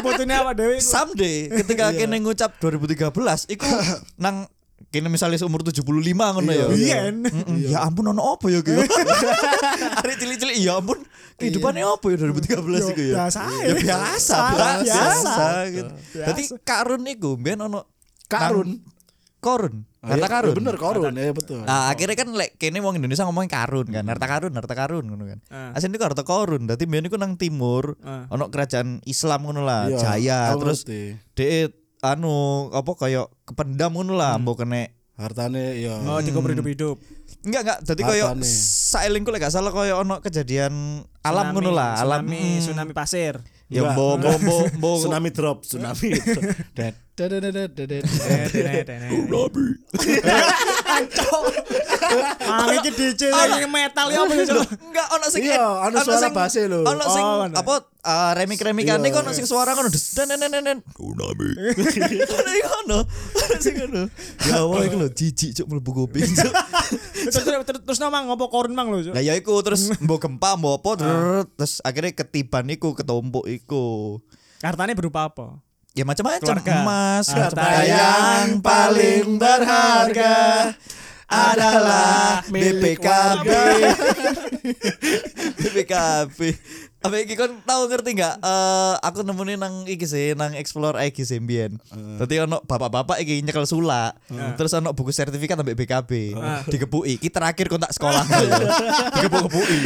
Fotonya 0.00 0.42
apa 0.42 0.52
dewe? 0.52 0.78
iku. 0.78 0.86
Someday 0.86 1.50
ketika 1.52 1.92
kene 1.92 2.16
ngucap 2.18 2.56
2013 2.58 3.12
iku 3.52 3.66
nang 4.22 4.48
kene 4.88 5.08
misalnya 5.08 5.36
seumur 5.36 5.60
75 5.60 5.82
ngono 5.84 6.50
ya. 6.50 6.66
Iya. 6.72 6.98
Mm-mm, 7.12 7.68
Ya 7.68 7.84
ampun 7.84 8.06
ono 8.06 8.22
apa 8.32 8.48
ya 8.48 8.60
gitu. 8.62 8.80
Hari 10.00 10.14
cilik-cilik 10.16 10.56
ya 10.56 10.78
ampun 10.78 11.02
kehidupannya 11.36 11.84
apa 11.84 12.06
ya 12.08 12.16
2013 12.16 12.96
iku 12.96 13.02
ya. 13.02 13.14
biasa. 13.28 13.40
Ya 13.60 13.74
biasa, 13.76 14.36
Biasa. 14.56 14.80
biasa 14.84 15.36
gitu. 15.68 15.92
Jadi 16.16 16.42
karun 16.64 17.02
iku 17.06 17.36
mbiyen 17.36 17.60
ono 17.62 17.84
Karun. 18.26 18.80
korun. 19.38 19.84
Harta 20.06 20.22
Iya, 20.22 20.30
karun. 20.30 20.54
Bener 20.54 20.76
karun 20.78 21.12
ya 21.12 21.34
betul. 21.34 21.60
Nah, 21.66 21.90
akhirnya 21.90 22.14
kan 22.14 22.28
lek 22.30 22.54
kene 22.56 22.78
wong 22.78 22.94
Indonesia 22.96 23.26
ngomongin 23.26 23.50
karun 23.50 23.86
kan, 23.90 24.06
harta 24.06 24.26
karun, 24.26 24.52
harta 24.54 24.74
karun 24.74 25.04
ngono 25.04 25.24
kan. 25.26 25.38
Ah. 25.50 25.74
Asline 25.74 25.98
iku 25.98 26.06
harta 26.06 26.22
korun. 26.22 26.64
Dadi 26.64 26.86
mbiyen 26.86 27.10
iku 27.10 27.18
nang 27.18 27.34
timur, 27.34 27.98
Ah. 28.06 28.30
ono 28.30 28.46
kerajaan 28.46 29.02
Islam 29.02 29.42
ngono 29.42 29.66
lah, 29.66 29.90
Iya, 29.90 29.98
Jaya, 29.98 30.40
terus 30.54 30.86
dhek 30.86 31.74
anu 32.00 32.70
apa 32.70 32.94
kayak 32.94 33.26
kependam 33.42 33.90
ngono 33.90 34.14
lah, 34.14 34.38
mbok 34.38 34.62
kene 34.62 34.94
hartane 35.16 35.80
ya. 35.80 35.96
Oh, 36.06 36.20
dikubur 36.20 36.52
hidup-hidup. 36.52 37.00
Enggak 37.42 37.62
enggak, 37.62 37.78
dadi 37.82 38.02
Hartane. 38.04 38.44
saelingku 38.46 39.30
lek 39.30 39.42
gak 39.42 39.54
salah 39.54 39.70
koyo 39.70 40.02
ono 40.02 40.18
kejadian 40.20 41.02
alam 41.22 41.50
ngono 41.50 41.70
lah, 41.72 41.98
alam 41.98 42.22
tsunami, 42.22 42.38
mm, 42.38 42.62
tsunami 42.62 42.92
pasir. 42.92 43.34
Ya 43.70 43.92
mbok 43.92 44.18
mbok 44.42 44.72
mbok 44.78 44.98
Tsunami 45.00 45.30
drop, 45.30 45.62
tsunami. 45.66 46.10
drop. 46.22 46.44
Dad, 46.76 46.94
Ah, 52.46 52.70
iki 52.72 52.90
DJ 52.90 53.28
lagi 53.28 53.66
metal 53.66 54.06
ya 54.08 54.22
apa 54.22 54.32
Cok? 54.32 54.62
enggak 54.78 55.06
ono 55.10 55.26
sing 55.26 55.42
Iya, 55.42 55.62
ono 55.82 55.96
suara 56.00 56.28
basse 56.30 56.60
lho. 56.64 56.80
Ono 56.82 57.04
sing 57.10 57.24
Oh, 57.26 57.42
apa 57.42 57.74
uh, 57.82 58.30
remik-remikan 58.32 59.02
Iya. 59.02 59.10
iku 59.10 59.18
ono 59.20 59.30
sing 59.30 59.44
suara 59.44 59.74
ngono 59.74 59.90
des 59.90 60.04
den 60.14 60.30
den 60.30 60.46
den 60.46 60.62
den. 60.62 60.78
Tsunami. 60.94 61.50
Ono 62.22 62.50
iku 62.52 62.70
ono. 62.86 62.98
Ono 63.02 63.56
sing 63.58 63.74
ngono. 63.76 64.02
Ya 64.46 64.56
Allah 64.62 64.80
iku 64.86 64.96
lho 64.96 65.08
jijik 65.10 65.50
cuk 65.54 65.66
mlebu 65.68 65.90
kuping. 65.94 66.22
Terus 67.26 67.44
terus- 67.82 67.98
nama 67.98 68.22
ngopo 68.22 68.46
korun 68.46 68.72
mang 68.72 68.94
lho 68.94 69.10
Cok? 69.10 69.14
Lah 69.18 69.22
ya 69.22 69.34
iku 69.34 69.58
terus 69.60 69.90
mbok 69.98 70.22
gempa 70.22 70.54
mbok 70.54 70.78
apa 70.78 70.90
terus 71.58 71.82
akhirnya 71.82 72.14
ketiban 72.14 72.70
iku 72.70 72.94
ketumpuk 72.94 73.50
iku. 73.50 74.16
Hartanya 74.62 74.94
berupa 74.94 75.26
apa? 75.26 75.58
Ya 75.96 76.04
macam-macam 76.04 76.60
emas, 76.60 77.32
Harta 77.32 77.56
harta 77.56 77.88
yang 77.88 78.60
paling 78.60 79.40
berharga 79.40 80.76
adalah 81.24 82.44
BPKB. 82.52 83.48
BPKB. 85.56 86.38
Apa 87.06 87.16
iki 87.22 87.34
kon 87.34 87.62
tahu 87.62 87.82
ngerti 87.86 88.10
nggak? 88.14 88.34
Eh 88.38 88.94
aku 88.98 89.22
nemuin 89.22 89.56
nang 89.56 89.74
iki 89.86 90.02
sih 90.02 90.34
nang 90.34 90.52
explore 90.52 90.98
iki 91.02 91.22
sih 91.22 91.38
mbien. 91.38 91.78
Dadi 92.18 92.42
ono 92.42 92.60
bapak-bapak 92.60 93.22
iki 93.22 93.40
nyekel 93.40 93.64
sulak. 93.64 94.18
Terus 94.58 94.74
ono 94.74 94.90
buku 94.90 95.10
sertifikat 95.10 95.56
ambek 95.56 95.78
BKB. 95.78 96.10
Dikepuki. 96.66 97.16
Iki 97.16 97.28
terakhir 97.30 97.66
kontak 97.70 97.94
sekolah. 97.94 98.26
Dikepuk-kepuki. 99.16 99.76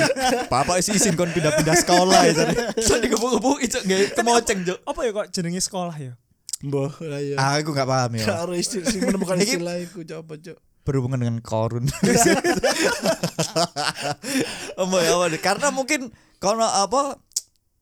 Bapak 0.49 0.81
isi 0.81 0.95
izin 0.95 1.15
kon 1.15 1.31
pindah-pindah 1.31 1.77
sekolah 1.77 2.21
itu. 2.27 2.43
So 2.81 2.97
dikepuk-kepuki 2.97 3.65
cok 3.69 3.83
nggak 3.85 3.99
kemoceng 4.17 4.59
cok. 4.65 4.79
Apa 4.83 5.00
ya 5.05 5.11
kok 5.12 5.27
jenenge 5.31 5.61
sekolah 5.61 5.95
ya? 5.95 6.12
Mbah 6.61 6.93
lah 7.05 7.21
ya. 7.21 7.37
Aku 7.61 7.73
nggak 7.73 7.89
paham 7.89 8.11
ya. 8.21 8.25
Karo 8.25 8.53
isti 8.53 8.85
sing 8.85 9.05
menemukan 9.05 9.37
Iki- 9.37 9.61
istilah 9.61 9.77
iku 9.81 10.00
coba 10.03 10.35
cok. 10.37 10.59
berhubungan 10.81 11.23
dengan 11.23 11.39
korun. 11.45 11.87
Ombo 14.81 14.99
ya 14.99 15.15
karena 15.39 15.71
mungkin 15.71 16.11
kono 16.40 16.64
apa 16.64 17.20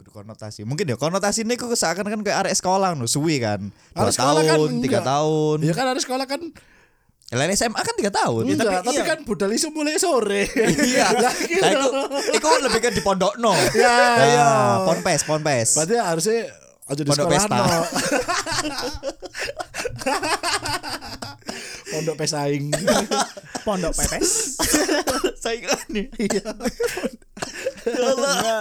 konotasi 0.09 0.65
mungkin 0.67 0.89
ya 0.89 0.97
konotasi 0.99 1.47
ini 1.47 1.55
kok 1.55 1.71
seakan 1.79 2.11
kan 2.11 2.21
kayak 2.27 2.39
arek 2.43 2.55
sekolah 2.59 2.99
no 2.99 3.07
suwi 3.07 3.39
kan 3.39 3.71
dua 3.95 4.11
sekolah 4.11 4.43
kan 4.43 4.59
tahun 4.59 4.71
tiga 4.83 4.99
enggak. 4.99 5.11
tahun 5.15 5.57
Ya 5.63 5.75
kan 5.77 5.87
ada 5.95 6.01
sekolah 6.01 6.27
kan 6.27 6.41
lain 7.29 7.53
SMA 7.53 7.77
kan 7.77 7.93
tiga 7.93 8.09
tahun 8.09 8.49
enggak, 8.49 8.67
tapi 8.67 8.89
tapi, 8.89 8.99
iya. 8.99 9.05
kan 9.05 9.21
budal 9.29 9.53
iso 9.53 9.69
mulai 9.69 10.01
sore. 10.01 10.49
iya 10.81 11.13
Lah, 11.13 11.29
nah, 11.29 11.33
itu 12.33 12.41
itu 12.41 12.49
lebih 12.65 12.81
ke 12.83 12.89
di 12.89 13.05
pondok 13.05 13.37
no 13.37 13.53
Ya, 13.77 13.97
iya. 14.27 14.49
ponpes 14.89 15.29
ponpes 15.29 15.77
Berarti 15.77 15.95
harusnya 16.01 16.49
aja 16.89 17.03
di 17.05 17.11
Pondok 17.13 17.29
sekolah 17.29 17.37
pesta. 17.37 17.57
no. 17.61 17.69
Pondok 21.89 22.17
pesaing. 22.17 22.69
Pondok 23.67 23.93
pepes. 23.93 24.57
saya 25.39 25.59
kan 25.63 25.81
nih 25.89 26.09
Ya 26.21 26.43
Allah. 26.45 26.69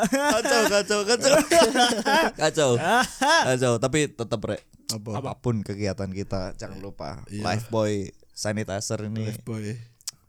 kacau 0.08 0.62
kacau 0.70 1.00
kacau 1.04 1.34
kacau 2.42 2.70
kacau 3.50 3.74
tapi 3.78 4.08
tetap 4.08 4.40
rek 4.42 4.62
Apa? 4.88 5.10
apa 5.20 5.32
pun 5.36 5.60
kegiatan 5.62 6.08
kita 6.08 6.56
jangan 6.56 6.80
lupa 6.80 7.24
Iya. 7.28 7.44
life 7.44 7.68
boy 7.68 8.08
sanitizer 8.32 9.04
ini 9.04 9.36
Boy. 9.42 9.76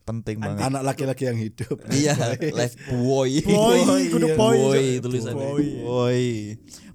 penting 0.02 0.40
banget 0.40 0.64
Anak 0.64 0.82
laki-laki 0.84 1.26
yang 1.26 1.38
hidup. 1.38 1.78
iya 1.92 2.16
life 2.42 2.74
boy 2.88 3.38
Boy, 3.40 3.78
Boy, 3.78 4.02
kudu 4.08 4.26
iya. 4.26 4.34
boy. 4.34 4.56
boy 4.58 4.84
tulisannya 4.98 5.46
Boy. 5.46 5.66
boy 5.78 6.22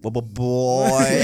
bobo 0.02 0.22
boy 0.26 1.20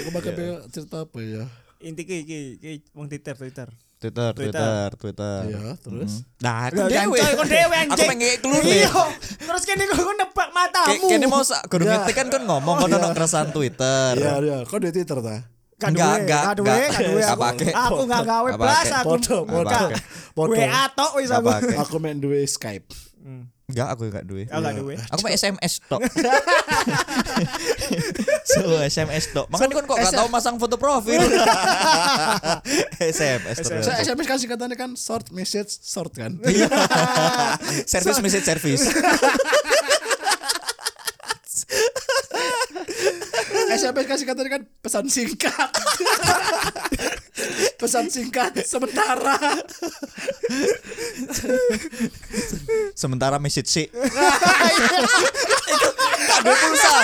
Aku 0.00 0.10
bakal 0.10 0.32
cerita 0.68 1.04
apa 1.04 1.18
ya? 1.20 1.44
Inti 1.78 2.02
ki 2.02 2.16
ki 2.22 2.38
ki 2.58 2.70
wong 2.90 3.06
Twitter 3.06 3.34
Twitter. 3.34 3.68
Twitter, 3.98 4.30
Twitter, 4.30 4.88
Twitter. 4.94 5.38
Iya, 5.44 5.74
terus 5.74 6.22
Nah, 6.38 6.70
Lah, 6.70 6.86
aku 6.86 6.86
dewe. 6.86 7.18
kon 7.34 7.46
dewe, 7.46 7.66
Aku 7.66 7.82
anjing. 7.90 8.08
pengen 8.08 8.30
keluar 8.38 8.62
Iya. 8.62 8.90
Terus 9.42 9.62
kene 9.66 9.82
kok 9.84 9.98
nebak 10.14 10.48
matamu. 10.54 11.06
Kene 11.10 11.26
mau 11.26 11.42
sak 11.42 11.66
guru 11.66 11.82
Enggak. 11.82 12.06
ngetik 12.06 12.14
kan 12.14 12.26
kan 12.30 12.42
ngomong 12.46 12.78
kan 12.78 12.88
ono 12.92 13.08
keresahan 13.10 13.50
Twitter. 13.50 14.14
Iya, 14.14 14.32
iya, 14.38 14.56
kok 14.62 14.78
di 14.78 14.90
Twitter 14.92 15.18
ta? 15.18 15.36
Gak 15.78 15.88
Enggak, 15.88 16.14
enggak, 16.16 16.42
enggak. 16.52 16.78
Enggak 16.94 17.26
aku. 17.28 17.42
pakai. 17.44 17.70
Aku 17.72 18.00
enggak 18.02 18.22
gawe 18.24 18.48
Enggak 18.48 18.60
blas 18.60 18.86
aku. 18.92 19.08
Podo, 19.08 19.36
podo. 19.44 19.82
WA 20.36 20.82
tok 20.88 21.12
wis 21.18 21.30
aku. 21.30 21.48
Aku 21.76 21.94
main 21.98 22.18
duwe 22.18 22.42
Skype. 22.44 22.86
Enggak, 23.68 23.88
aku 23.92 24.08
enggak 24.08 24.24
duwe. 24.24 24.48
Oh, 24.48 24.64
enggak 24.64 24.80
duwe. 24.80 24.96
Aku 25.12 25.20
mah 25.20 25.32
SMS 25.36 25.84
tok. 25.92 26.00
so 28.48 28.64
SMS 28.80 29.28
tok. 29.36 29.44
Makanya 29.52 29.76
kan 29.76 29.84
kok 29.84 29.96
gak 30.08 30.16
tahu 30.16 30.28
masang 30.32 30.56
foto 30.56 30.80
profil. 30.80 31.20
SMS 33.12 33.60
terus. 33.60 33.84
Saya 33.84 34.08
SMS 34.08 34.24
kan 34.24 34.40
singkatannya 34.40 34.72
kan 34.72 34.96
short 34.96 35.28
message 35.36 35.84
short 35.84 36.16
kan. 36.16 36.40
Service 37.92 38.24
message 38.24 38.48
service. 38.48 38.88
SMS 43.68 44.04
kan 44.08 44.16
singkatannya 44.16 44.48
kan 44.48 44.62
pesan 44.80 45.12
singkat. 45.12 45.68
pesan 47.76 48.08
singkat 48.08 48.64
sementara. 48.64 49.36
Sementara 52.98 53.38
message 53.38 53.70
sih. 53.70 53.86
Kak 56.28 56.40
duwe 56.42 56.56
pulsa. 56.58 56.94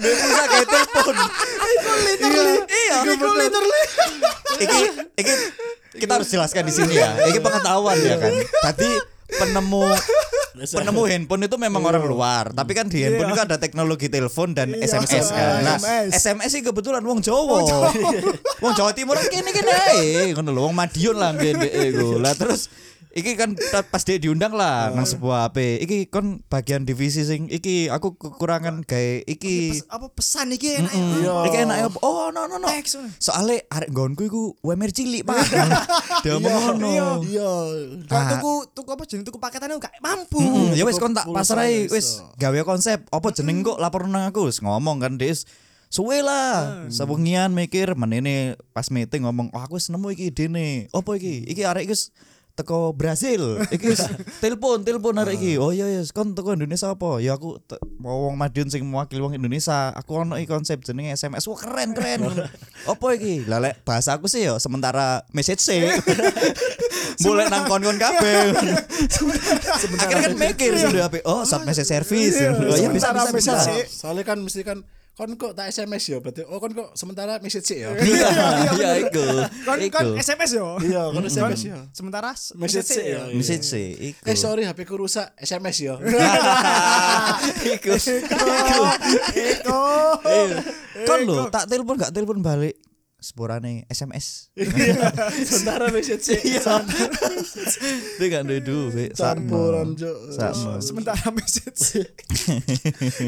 Duwe 0.00 0.14
pulsa 0.16 0.42
kayak 0.48 0.66
telepon. 0.66 1.14
Literally. 2.08 2.56
Iya, 2.64 2.96
Iku 3.04 3.26
literally. 3.36 3.82
iki 4.62 4.80
iki 5.20 5.32
kita 6.00 6.12
harus 6.16 6.28
jelaskan 6.32 6.64
di 6.64 6.72
sini 6.72 6.96
ya. 6.96 7.12
Iki 7.28 7.44
pengetahuan 7.44 8.00
ya 8.00 8.16
kan. 8.16 8.32
Tadi 8.72 8.88
penemu 9.32 9.84
penemu 10.52 11.02
handphone 11.08 11.42
itu 11.48 11.56
memang 11.56 11.80
orang 11.84 12.04
luar, 12.04 12.44
tapi 12.52 12.76
kan 12.76 12.84
di 12.84 13.00
handphone 13.00 13.32
itu 13.32 13.40
ada 13.40 13.56
teknologi 13.56 14.08
telepon 14.08 14.52
dan 14.52 14.72
Iya, 14.72 14.84
SMS 14.88 15.28
kan. 15.28 15.64
Nah, 15.64 15.76
SMS. 15.76 16.08
SMS 16.16 16.48
sih 16.52 16.62
kebetulan 16.64 17.04
wong 17.04 17.20
Jawa. 17.20 17.60
Wong 18.60 18.72
Jawa 18.72 18.92
Timur 18.92 19.16
kene 19.28 19.52
kene 19.52 20.32
ngono 20.32 20.48
lho, 20.48 20.60
wong 20.64 20.74
Madiun 20.76 21.16
lah 21.16 21.36
ngene. 21.36 21.92
Lah 22.20 22.32
terus 22.32 22.68
Iki 23.12 23.36
kan 23.36 23.52
pas 23.92 24.00
dia 24.08 24.16
diundang 24.16 24.56
lah 24.56 24.88
nang 24.88 25.04
sebuah 25.04 25.52
HP. 25.52 25.84
Iki 25.84 25.98
kon 26.08 26.40
bagian 26.48 26.88
divisi 26.88 27.28
sing 27.28 27.44
iki 27.52 27.92
aku 27.92 28.16
kekurangan 28.16 28.80
gawe 28.88 29.28
iki 29.28 29.76
Pes- 29.76 29.84
apa 29.92 30.08
pesan 30.08 30.56
iki 30.56 30.80
enak. 30.80 30.92
Mm, 30.96 31.20
Iya. 31.20 31.34
Iki 31.44 31.56
enak 31.68 31.76
ya. 31.76 31.88
Oh, 32.00 32.32
no 32.32 32.48
no 32.48 32.56
no. 32.56 32.68
Soale 33.20 33.68
arek 33.68 33.92
nggonku 33.92 34.22
iku 34.32 34.42
WMR 34.64 34.96
cilik, 34.96 35.28
Pak. 35.28 35.44
Dia 36.24 36.40
ngomong 36.40 36.80
ngono. 36.80 36.88
Iya. 37.28 37.52
Ah. 38.08 38.32
tuku 38.32 38.52
tuku 38.72 38.88
apa 38.88 39.04
jeneng 39.04 39.28
tuku 39.28 39.36
paketannya 39.36 39.76
gak 39.76 39.92
mampu. 40.00 40.40
Mm, 40.40 40.72
ya 40.72 40.88
wis 40.88 40.96
kon 40.96 41.12
tak 41.12 41.28
iso. 41.28 41.54
wis 41.92 42.06
gawe 42.40 42.60
konsep 42.64 43.04
apa 43.12 43.28
jeneng 43.36 43.60
kok 43.60 43.76
lapor 43.76 44.08
nang 44.08 44.24
aku 44.24 44.48
wis 44.48 44.64
ngomong 44.64 45.04
kan 45.04 45.20
Des. 45.20 45.44
Suwe 45.92 46.24
lah, 46.24 46.88
sewengian 46.88 47.52
mikir 47.52 47.92
menene 47.92 48.56
pas 48.72 48.88
meeting 48.88 49.28
ngomong, 49.28 49.52
"Oh, 49.52 49.60
aku 49.60 49.76
wis 49.76 49.92
nemu 49.92 50.16
iki 50.16 50.32
idene." 50.32 50.88
Apa 50.88 51.20
iki? 51.20 51.44
Iki 51.44 51.68
arek 51.68 51.84
iki 51.84 51.92
wis 51.92 52.08
teko 52.52 52.92
Brazil. 52.92 53.60
Iki 53.68 53.96
telepon, 54.44 54.84
telepon 54.84 55.16
arek 55.16 55.40
iki. 55.40 55.52
Oh 55.56 55.72
iya 55.72 55.88
iya, 55.88 56.04
kon 56.12 56.36
teko 56.36 56.52
Indonesia 56.52 56.92
apa? 56.92 57.18
Ya 57.18 57.36
aku 57.36 57.58
mau 57.96 58.28
wong 58.28 58.36
Madiun 58.36 58.68
sing 58.68 58.84
mewakili 58.84 59.24
wong 59.24 59.34
Indonesia. 59.36 59.92
Aku 59.96 60.20
ono 60.20 60.36
iki 60.36 60.48
konsep 60.48 60.84
jenenge 60.84 61.16
SMS. 61.16 61.48
Wah 61.48 61.58
keren 61.58 61.96
keren. 61.96 62.20
apa 62.92 63.06
iki? 63.16 63.48
Lah 63.48 63.58
lek 63.60 63.80
bahasa 63.82 64.16
aku 64.16 64.28
sih 64.28 64.44
ya 64.44 64.60
sementara 64.60 65.24
message 65.32 65.64
sih. 65.64 65.80
Boleh 67.24 67.48
nang 67.48 67.68
kon-kon 67.68 67.96
kabeh. 67.96 68.56
Akhirnya 70.00 70.22
kan 70.32 70.34
mikir 70.36 70.72
sudah 70.76 71.08
HP. 71.08 71.24
Oh, 71.28 71.44
short 71.44 71.64
message 71.64 71.88
service. 71.88 72.36
Oh 72.40 72.76
iya 72.76 72.88
bisa 72.88 73.12
bisa 73.12 73.30
bisa. 73.32 73.54
Soalnya 73.88 74.24
kan 74.24 74.38
mesti 74.40 74.60
kan 74.64 74.84
kon 75.12 75.28
kok 75.36 75.52
tak 75.52 75.68
SMS 75.68 76.08
ya 76.08 76.18
berarti 76.24 76.40
oh 76.48 76.56
kon 76.56 76.72
kok 76.72 76.96
sementara 76.96 77.36
message 77.44 77.68
sih 77.68 77.78
ya. 77.84 77.92
Iya, 77.92 78.28
iya 78.80 78.90
iku. 79.04 79.44
Kon 79.68 79.76
kon 79.92 80.06
Iku. 80.16 80.16
SMS 80.16 80.50
yo. 80.56 80.80
Iya, 80.80 81.12
kon 81.12 81.24
SMS 81.28 81.60
ya. 81.68 81.78
Sementara 81.92 82.32
Message 82.32 82.88
sih 82.88 83.04
ya. 83.12 83.28
Message 83.28 83.64
sih 83.64 83.86
iku. 84.12 84.24
Eh 84.24 84.36
sorry 84.40 84.64
HP 84.64 84.88
ku 84.88 84.96
rusak 84.96 85.36
SMS 85.36 85.76
ya. 85.84 85.94
Iku. 87.76 87.92
Iku. 89.36 89.82
Kon 91.04 91.20
lho, 91.28 91.48
tak 91.52 91.68
telepon 91.68 92.00
gak 92.00 92.12
telepon 92.16 92.40
balik. 92.40 92.91
Sepurane 93.22 93.86
SMS. 93.94 94.50
Sementara 95.40 95.88
message 95.88 96.22
sih. 96.26 96.40
Iya. 96.42 96.82
Dia 98.18 98.26
gak 98.28 98.42
duwe 98.44 98.60
duit. 98.60 99.14
Campuran. 99.14 99.94
Sementara 100.82 101.30
message. 101.30 102.02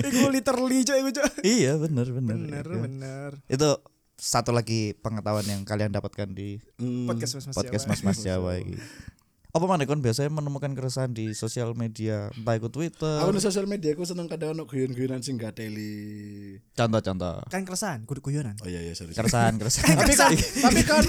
Iku 0.02 0.28
literally 0.28 0.82
cok 0.82 0.96
iku. 0.98 1.10
Iya 1.40 1.78
bener 1.78 2.10
bener. 2.10 2.36
Bener 2.36 2.66
Iku. 2.66 2.78
bener. 2.82 3.30
Itu 3.46 3.78
satu 4.14 4.54
lagi 4.54 4.94
pengetahuan 4.98 5.42
yang 5.44 5.62
kalian 5.62 5.90
dapatkan 5.90 6.30
di 6.30 6.58
Hmm. 6.78 7.06
Podcast 7.06 7.38
Mas 7.38 7.46
Mas 7.46 7.56
podcast 7.56 7.84
Jawa. 7.86 7.90
Mas-mas 7.94 8.18
Jawa 8.20 8.52
ini. 8.58 8.74
Apa 9.54 9.70
mana 9.70 9.86
kon 9.86 10.02
biasanya 10.02 10.34
menemukan 10.34 10.74
keresahan 10.74 11.14
di 11.14 11.30
sosial 11.30 11.78
media, 11.78 12.26
entah 12.34 12.58
itu 12.58 12.66
Twitter. 12.74 13.22
Aku 13.22 13.30
di 13.30 13.38
sosial 13.38 13.70
media 13.70 13.94
aku 13.94 14.02
seneng 14.02 14.26
kadang 14.26 14.50
ono 14.50 14.66
guyon-guyonan 14.66 15.22
sing 15.22 15.38
gak 15.38 15.54
teli. 15.54 16.58
Contoh-contoh. 16.74 17.38
Kan 17.54 17.62
keresahan, 17.62 18.02
kudu 18.02 18.18
guyonan. 18.18 18.58
Oh 18.58 18.66
iya 18.66 18.82
iya 18.82 18.98
sorry. 18.98 19.14
Keresahan, 19.14 19.54
keresahan. 19.62 19.94
Tapi 19.94 20.12
kan 20.18 20.34
tapi 20.34 20.80
kan 20.82 21.06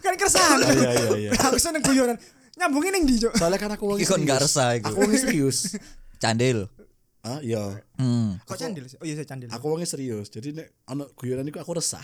kan 0.00 0.14
keresahan. 0.16 0.56
iya 0.72 0.90
iya 0.96 1.08
iya. 1.20 1.30
Aku 1.36 1.60
seneng 1.60 1.84
guyonan. 1.84 2.16
Nyambungin 2.56 2.96
yang 2.96 3.04
di 3.04 3.16
cok. 3.28 3.36
Soalnya 3.36 3.60
kan 3.60 3.70
aku 3.76 3.84
wong 3.84 4.00
Iki 4.00 4.08
kon 4.08 4.24
gak 4.24 4.40
resah 4.40 4.72
iku. 4.80 4.88
Aku 4.88 4.98
wong 5.04 5.12
serius. 5.12 5.76
Candil. 6.24 6.72
Ah 7.20 7.44
iya. 7.44 7.76
Hmm. 8.00 8.40
Kok 8.48 8.56
candil 8.56 8.88
sih? 8.88 8.96
Oh 8.98 9.04
iya 9.04 9.20
saya 9.20 9.28
candil. 9.28 9.52
Aku 9.52 9.68
wongnya 9.68 9.84
serius. 9.84 10.32
Jadi 10.32 10.56
nek 10.56 10.80
ono 10.88 11.12
guyonan 11.12 11.44
iku 11.44 11.60
aku 11.60 11.76
resah. 11.76 12.02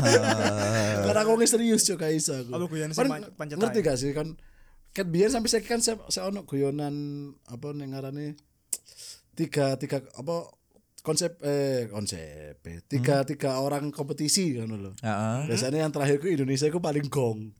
Karena 1.06 1.20
aku 1.22 1.30
wongnya 1.30 1.46
serius 1.46 1.86
cok 1.86 1.94
gak 1.94 2.10
iso 2.10 2.34
aku. 2.42 2.50
Apa 2.58 2.64
guyonan 2.66 2.90
Kan 2.90 3.06
pancet 3.38 3.54
Ngerti 3.54 3.78
gak 3.86 3.96
sih 4.02 4.10
kan 4.10 4.34
kan 4.96 5.06
biar 5.12 5.28
sampai 5.28 5.52
saya 5.52 5.60
kan 5.60 5.84
saya, 5.84 6.00
saya 6.08 6.32
ono 6.32 6.48
guyonan 6.48 6.96
apa 7.52 7.76
ning 7.76 7.92
ngarane 7.92 8.32
tiga 9.36 9.76
tiga 9.76 10.00
apa 10.16 10.48
konsep 11.04 11.36
eh 11.44 11.92
konsep 11.92 12.56
eh, 12.64 12.80
tiga 12.88 13.22
tiga 13.28 13.60
orang 13.60 13.92
kompetisi 13.92 14.56
kan 14.56 14.72
loh. 14.72 14.96
Heeh. 15.04 15.52
Biasanya 15.52 15.84
yang 15.84 15.92
terakhir 15.92 16.16
ku 16.18 16.32
Indonesia 16.32 16.72
ku 16.72 16.80
paling 16.80 17.06
gong. 17.12 17.52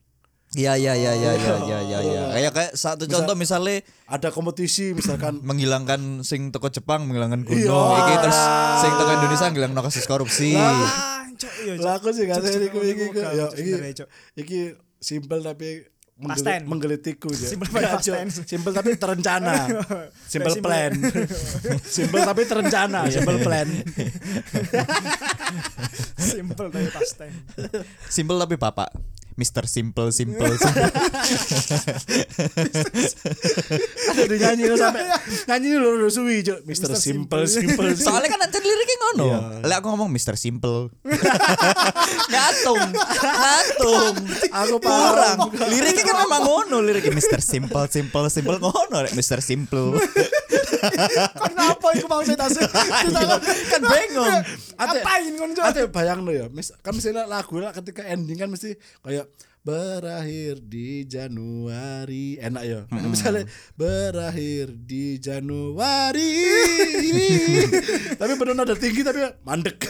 Iya 0.57 0.79
iya 0.79 0.95
iya 0.97 1.13
iya 1.13 1.33
iya 1.37 1.57
iya 1.61 1.79
iya 1.85 1.99
iya. 2.01 2.23
Kayak 2.33 2.53
kayak 2.55 2.73
satu 2.79 3.05
contoh 3.11 3.35
misalnya 3.37 3.83
Ada 4.09 4.31
kompetisi 4.33 4.95
misalkan 4.97 5.39
menghilangkan 5.49 6.25
sing 6.25 6.49
toko 6.55 6.73
Jepang 6.73 7.05
menghilangkan 7.05 7.45
gunung 7.45 7.67
Iya. 7.67 8.01
iki 8.01 8.15
terus 8.25 8.41
sing 8.81 8.93
toko 8.97 9.11
Indonesia 9.13 9.47
ngilangno 9.53 9.81
kasus 9.85 10.07
korupsi. 10.09 10.57
Ah, 10.57 11.29
cok 11.37 11.53
iya. 11.67 11.75
Cok. 11.77 11.85
lah 11.85 11.95
aku 12.01 12.09
sih 12.17 12.25
gak 12.25 12.41
cok, 12.41 12.63
iki 12.65 13.07
ya 13.13 13.47
iki 13.53 13.73
iki 14.41 14.61
simpel 15.03 15.45
tapi 15.45 15.85
Past 16.17 16.41
menggeli- 16.41 16.49
tense. 16.49 16.65
menggelitikku 16.65 17.29
ya. 17.29 17.49
Simple 17.53 17.69
past 17.69 18.01
Cok, 18.01 18.17
tense. 18.17 18.37
Simple 18.49 18.73
tapi 18.73 18.91
terencana. 18.97 19.53
Simple 20.33 20.49
Simple. 20.57 20.65
plan. 20.65 20.93
Simple 22.01 22.23
tapi 22.25 22.43
terencana. 22.49 23.01
Simple 23.13 23.39
plan. 23.45 23.69
Simple 26.17 26.67
tapi 26.73 26.89
past 26.89 27.13
tense. 27.21 27.45
Simple 28.09 28.41
tapi 28.41 28.57
bapak. 28.57 28.89
Mister 29.37 29.69
Simple 29.69 30.09
Simple. 30.17 30.57
simple. 30.57 30.89
Ada 34.09 34.23
di 34.25 34.37
nyanyi 34.41 34.65
lo 34.73 34.77
sampai 34.81 35.05
nyanyi 35.45 35.77
lo 35.77 35.89
udah 36.01 36.09
suwi 36.09 36.41
cok. 36.41 36.65
Mister 36.65 36.89
Mr. 36.89 36.97
Simple 36.97 37.45
Simple. 37.45 37.93
Simple. 37.93 38.01
Soalnya 38.01 38.29
kan 38.33 38.41
nanti 38.41 38.59
liriknya 38.65 38.97
ngono. 38.97 39.25
Iya. 39.29 39.39
Lek 39.69 39.77
aku 39.85 39.87
ngomong 39.93 40.09
Mister 40.09 40.35
Simple. 40.41 40.89
Ngatung. 42.33 42.81
Ngatung. 42.97 44.15
Aku 44.57 44.77
paham. 44.81 45.53
Liriknya 45.69 46.05
kan 46.09 46.17
memang 46.25 46.41
ngono 46.41 46.77
liriknya 46.81 47.13
Mister 47.13 47.45
Simple 47.45 47.87
Simple 47.93 48.29
Simple 48.33 48.57
ngono 48.57 48.97
rek 49.05 49.13
Mister 49.13 49.45
Simple. 49.45 50.01
Kenapa 51.35 51.87
iku 51.97 52.07
mau 52.09 52.23
saya 52.23 52.39
tasik? 52.39 52.65
kan 53.73 53.81
bingung. 53.83 54.35
Ate- 54.77 55.01
Ngapain 55.03 55.33
kon 55.37 55.51
cok? 55.57 55.65
Ate 55.65 55.81
bayang 55.89 56.21
lo 56.23 56.33
ya, 56.33 56.47
mis, 56.53 56.73
kan 56.85 56.93
misalnya 56.93 57.25
lagu 57.25 57.57
lah 57.59 57.73
ketika 57.73 58.05
ending 58.05 58.37
kan 58.37 58.49
mesti 58.53 58.77
kayak 59.01 59.27
berakhir 59.67 60.63
di 60.63 61.03
Januari 61.11 62.39
enak 62.39 62.63
ya. 62.63 62.81
Misalnya 63.03 63.51
berakhir 63.75 64.71
di 64.79 65.19
Januari. 65.19 66.31
tapi 68.21 68.33
benar 68.39 68.55
nada 68.63 68.79
tinggi 68.79 69.03
tapi 69.03 69.27
mandek. 69.43 69.75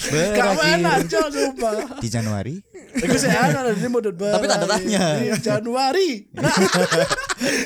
Berakhir 0.00 1.06
cok 1.12 1.26
sumpah. 1.28 1.72
di 2.00 2.08
Januari. 2.08 2.54
Iku 2.96 3.14
sih 3.20 3.28
enak 3.30 3.78
ini 3.78 3.88
mode 3.92 4.10
Tapi 4.16 4.46
tanda 4.48 4.66
tanya. 4.66 5.20
Di 5.20 5.28
Januari. 5.38 6.24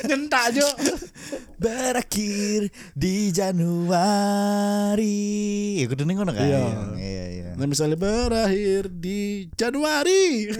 Nyentak 0.05 0.51
cok. 0.53 0.75
Berakhir 1.55 2.67
di 2.91 3.31
Januari. 3.31 5.03
Ya 5.79 5.85
kudu 5.87 6.03
ning 6.03 6.17
ngono 6.19 6.33
kan. 6.35 6.43
Iya. 6.43 6.63
Iya 6.95 7.25
iya. 7.31 7.49
Nah 7.55 7.65
misalnya 7.65 7.95
berakhir 7.95 8.91
di 8.91 9.47
Januari. 9.55 10.51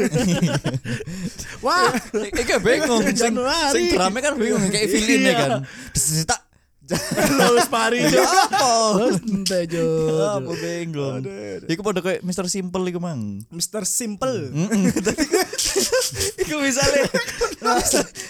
Wah, 1.65 1.91
Iki 2.13 2.61
bingung 2.61 3.03
sing 3.03 3.17
Januari. 3.17 3.73
sing 3.75 3.85
drama 3.97 4.17
kan 4.21 4.33
bingung 4.39 4.63
kayak 4.71 4.87
villain 4.87 5.21
ya 5.25 5.33
kan. 5.35 5.51
Terus 5.91 6.23
tak 6.23 6.44
Lulus 7.41 7.65
pari 7.65 8.05
Ya 8.05 8.21
apa? 8.21 8.99
Lulus 8.99 9.17
ente 9.25 9.59
jo. 9.65 9.85
Ya 10.13 10.37
apa 10.37 10.51
bingung. 10.53 11.25
Iku 11.65 11.81
padha 11.81 12.01
kayak 12.05 12.21
Mr. 12.21 12.45
Simple 12.45 12.85
iku 12.93 12.99
mang. 13.01 13.41
Mr. 13.49 13.83
Simple. 13.89 14.53
Iku 16.45 16.61
misalnya 16.61 17.09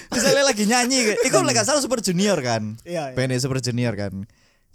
misalnya 0.10 0.44
lagi 0.48 0.64
nyanyi 0.64 0.98
kayak 1.12 1.20
Iku 1.28 1.36
lagi 1.44 1.58
gak 1.60 1.68
salah 1.68 1.82
Super 1.84 2.00
Junior 2.00 2.40
kan 2.40 2.80
Iya, 2.88 3.12
iya. 3.12 3.16
Band 3.18 3.36
Super 3.38 3.60
Junior 3.60 3.94
kan 3.94 4.24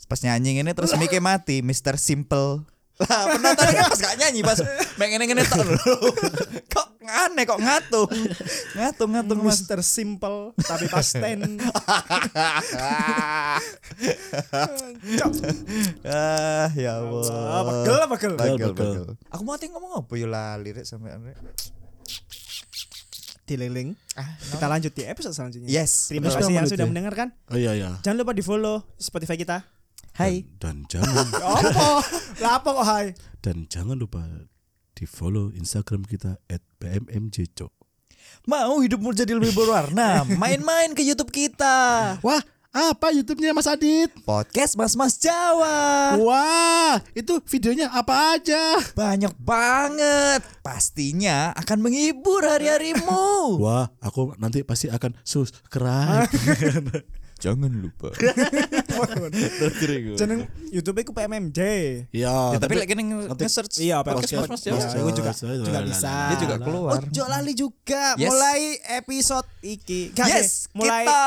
Pas 0.06 0.20
nyanyi 0.26 0.60
ini 0.60 0.72
terus 0.74 0.92
mic 0.98 1.12
mati 1.22 1.62
Mr. 1.64 1.96
Simple 1.96 2.66
lah 3.00 3.22
penontonnya 3.32 3.72
kan 3.74 3.86
pas 3.88 4.00
gak 4.00 4.16
nyanyi 4.20 4.40
pas 4.44 4.58
pengen 5.00 5.24
ngene 5.24 5.42
tok 5.48 5.60
lho. 5.64 5.76
kok 6.74 6.86
aneh 7.00 7.44
kok 7.48 7.58
ngatung 7.58 8.08
ngatung 8.76 9.10
ngatung 9.16 9.38
mas. 9.40 9.64
Simple 9.80 10.52
tapi 10.60 10.84
pas 10.86 11.08
ten. 11.08 11.58
Ah 16.04 16.68
ya 16.76 17.00
Ah, 17.00 17.60
Allah 17.64 18.06
pegel 18.06 18.06
pegel. 18.06 18.32
Pegel, 18.36 18.70
Pegel. 18.76 19.04
aku 19.32 19.42
mau 19.42 19.56
ngomong 19.56 19.92
apa 20.04 20.12
ya 20.14 20.26
lali 20.28 20.70
rek 20.70 20.84
sampe 20.84 21.08
Dililing. 23.48 23.98
Kita 24.54 24.70
lanjut 24.70 24.94
di 24.94 25.02
episode 25.02 25.34
selanjutnya. 25.34 25.66
yes 25.66 26.14
Terima 26.14 26.30
kasih 26.30 26.54
yang 26.54 26.70
sudah 26.70 26.86
ya. 26.86 26.90
mendengarkan. 26.90 27.34
Oh 27.50 27.58
iya 27.58 27.74
iya. 27.74 27.98
Jangan 28.06 28.22
lupa 28.22 28.30
di 28.30 28.46
follow 28.46 28.86
Spotify 28.94 29.34
kita. 29.34 29.66
Hai 30.20 30.44
Dan 30.56 30.84
jangan 30.84 31.24
Apa? 31.64 31.88
Lah 32.38 32.52
apa 32.60 32.68
kok 32.70 32.86
hai? 32.86 33.06
dan 33.40 33.64
jangan 33.66 33.96
lupa 33.96 34.20
di 34.92 35.08
follow 35.08 35.48
Instagram 35.50 36.04
kita 36.04 36.36
@bmmjcok. 36.76 37.72
mau 38.44 38.76
hidupmu 38.76 39.10
jadi 39.10 39.32
lebih 39.32 39.56
berwarna 39.56 40.22
main-main 40.40 40.92
ke 40.92 41.00
YouTube 41.00 41.32
kita 41.32 42.20
Wah, 42.20 42.44
apa 42.68 43.08
YouTube-nya 43.10 43.50
Mas 43.50 43.64
Adit? 43.64 44.12
podcast 44.22 44.76
Mas 44.76 44.92
Mas 44.92 45.16
Jawa 45.16 46.20
Wah, 46.20 47.00
itu 47.16 47.40
videonya 47.48 47.88
apa 47.88 48.36
aja? 48.36 48.76
Banyak 48.92 49.32
banget. 49.40 50.44
Pastinya 50.60 51.56
akan 51.56 51.80
menghibur 51.80 52.44
hari-harimu. 52.44 53.56
Wah, 53.64 53.88
aku 53.98 54.36
nanti 54.36 54.60
pasti 54.62 54.86
akan 54.86 55.16
subscribe. 55.24 56.28
Jangan 57.40 57.72
lupa. 57.72 58.12
Jeneng 60.16 60.40
YouTube 60.70 61.00
ku 61.02 61.12
PMMJ. 61.12 61.60
Iya, 62.10 62.34
Ya, 62.54 62.58
tapi 62.58 62.74
lagi 62.76 62.94
ning 62.94 63.08
nanti- 63.26 63.42
nge-search 63.42 63.80
Iya, 63.80 64.02
podcast. 64.02 64.48
Mas. 64.48 64.62
Iya, 64.62 65.00
itu 65.00 65.12
juga 65.16 65.30
juga 65.34 65.80
bisa. 65.82 66.12
Dia 66.30 66.38
juga 66.38 66.56
keluar. 66.58 67.00
Ojo 67.00 67.24
lali 67.26 67.52
juga 67.52 68.04
Yes. 68.14 68.28
mulai 68.28 68.60
episode 68.96 69.48
iki. 69.60 70.12
Yes, 70.14 70.68
mulai 70.72 71.04
kita 71.04 71.22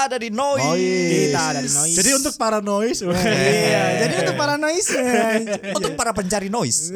ada 0.00 0.16
di 0.16 0.28
Noise. 0.28 0.64
Noise. 0.64 1.10
Kita 1.10 1.40
ada 1.44 1.60
di 1.60 1.70
Noise. 1.70 1.96
Jadi 1.96 2.10
untuk 2.12 2.34
para 2.34 2.58
noise, 2.60 3.00
Iya, 3.02 3.82
jadi 4.00 4.14
untuk 4.20 4.36
para 4.36 4.54
noise. 4.54 4.88
untuk 5.76 5.92
para 5.94 6.12
pencari 6.12 6.48
noise. 6.48 6.94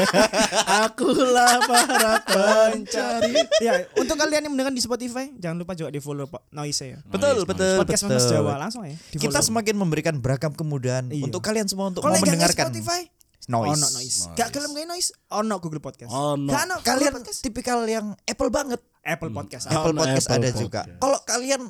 akulah 0.80 1.60
para 1.62 2.12
pencari. 2.22 3.32
ya, 3.58 3.72
untuk 3.94 4.16
kalian 4.16 4.46
yang 4.46 4.52
mendengar 4.52 4.70
di 4.70 4.80
Spotify, 4.80 5.30
jangan 5.34 5.56
lupa 5.58 5.72
juga 5.74 5.90
di 5.90 5.98
follow 5.98 6.26
Pak 6.26 6.50
Noise 6.50 6.84
ya. 6.86 6.98
betul, 7.04 7.34
Noise, 7.36 7.48
betul, 7.48 7.74
Podcast 7.78 8.02
betul. 8.04 8.16
Mas 8.16 8.26
Jawa 8.26 8.52
langsung 8.58 8.82
ya. 8.84 8.94
di 8.94 9.16
Kita 9.18 9.40
semakin 9.40 9.74
memberikan 9.76 10.14
beragam 10.16 10.52
kemudahan 10.52 11.08
Iya. 11.08 11.24
untuk 11.24 11.40
kalian 11.40 11.66
semua 11.66 11.90
untuk 11.90 12.00
Kalau 12.00 12.14
mau 12.14 12.22
mendengarkan 12.22 12.66
Spotify, 12.66 13.00
noise. 13.46 13.72
ono 13.72 13.86
noise. 13.92 14.18
Gak 14.32 14.48
gelem 14.50 14.70
kayak 14.72 14.88
noise, 14.88 15.08
ono 15.28 15.54
Google 15.58 15.80
Podcast. 15.80 16.10
Ono. 16.10 16.46
Gak 16.46 16.62
ono 16.64 16.76
Kalian 16.80 17.10
Google 17.10 17.14
Podcast. 17.20 17.40
tipikal 17.40 17.78
yang 17.84 18.14
Apple 18.22 18.50
banget. 18.50 18.80
Apple 19.00 19.32
Podcast. 19.32 19.64
Apple 19.66 19.90
Ono 19.90 19.98
Podcast 19.98 20.26
Apple 20.26 20.36
ada 20.36 20.46
Podcast. 20.46 20.60
juga. 20.60 20.80
Kalau 20.94 21.18
kalian 21.24 21.60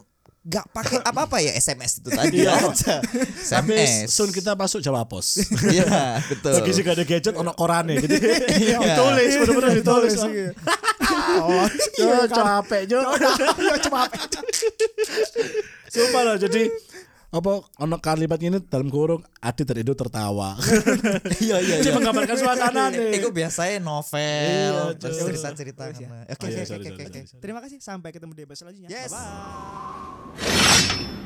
nggak 0.40 0.66
pakai 0.72 0.98
apa-apa 1.11 1.37
ya 1.38 1.53
SMS 1.53 2.00
itu 2.00 2.09
tadi 2.09 2.40
Iya. 2.40 2.57
aja. 2.72 3.05
Tapi 3.50 3.76
SMS. 3.76 4.09
soon 4.09 4.33
kita 4.33 4.57
masuk 4.57 4.81
Jawa 4.81 5.05
Pos. 5.05 5.37
Iya, 5.68 6.16
betul. 6.24 6.57
Lagi 6.57 6.70
sih 6.72 6.81
gak 6.81 6.96
ada 6.96 7.05
gadget, 7.05 7.35
ono 7.37 7.53
korane 7.53 8.00
gitu. 8.00 8.16
Iya. 8.16 8.79
Ditulis, 8.81 9.33
bener-bener 9.37 9.70
ditulis. 9.76 10.14
Oh, 11.37 11.66
Jo, 11.98 12.24
capek 12.26 12.83
Jo. 12.88 13.00
iya 13.59 13.76
apa? 13.76 14.03
Sumpah 15.90 16.22
loh, 16.22 16.37
jadi 16.38 16.70
apa 17.31 17.62
ono 17.79 17.97
kalimat 18.03 18.43
ini 18.43 18.59
dalam 18.66 18.90
kurung 18.90 19.23
Adit 19.38 19.62
dan 19.62 19.79
Edo 19.79 19.95
tertawa. 19.95 20.59
Iya, 21.40 21.62
iya, 21.62 21.75
Cuma 21.87 22.03
menggambarkan 22.03 22.37
suasana 22.37 22.90
nih. 22.90 23.23
Itu 23.23 23.31
biasanya 23.31 23.79
novel, 23.81 24.99
Iya, 24.99 24.99
cerita-cerita. 24.99 25.95
Oke, 25.95 26.05
oke, 26.05 26.47
iya, 26.51 26.66
oke, 26.66 26.90
oke. 27.07 27.21
Terima 27.38 27.62
kasih 27.62 27.79
sampai 27.79 28.11
ketemu 28.11 28.35
di 28.35 28.43
episode 28.45 28.69
selanjutnya. 28.69 28.90
Yes. 28.90 29.14
Bye. 29.14 31.19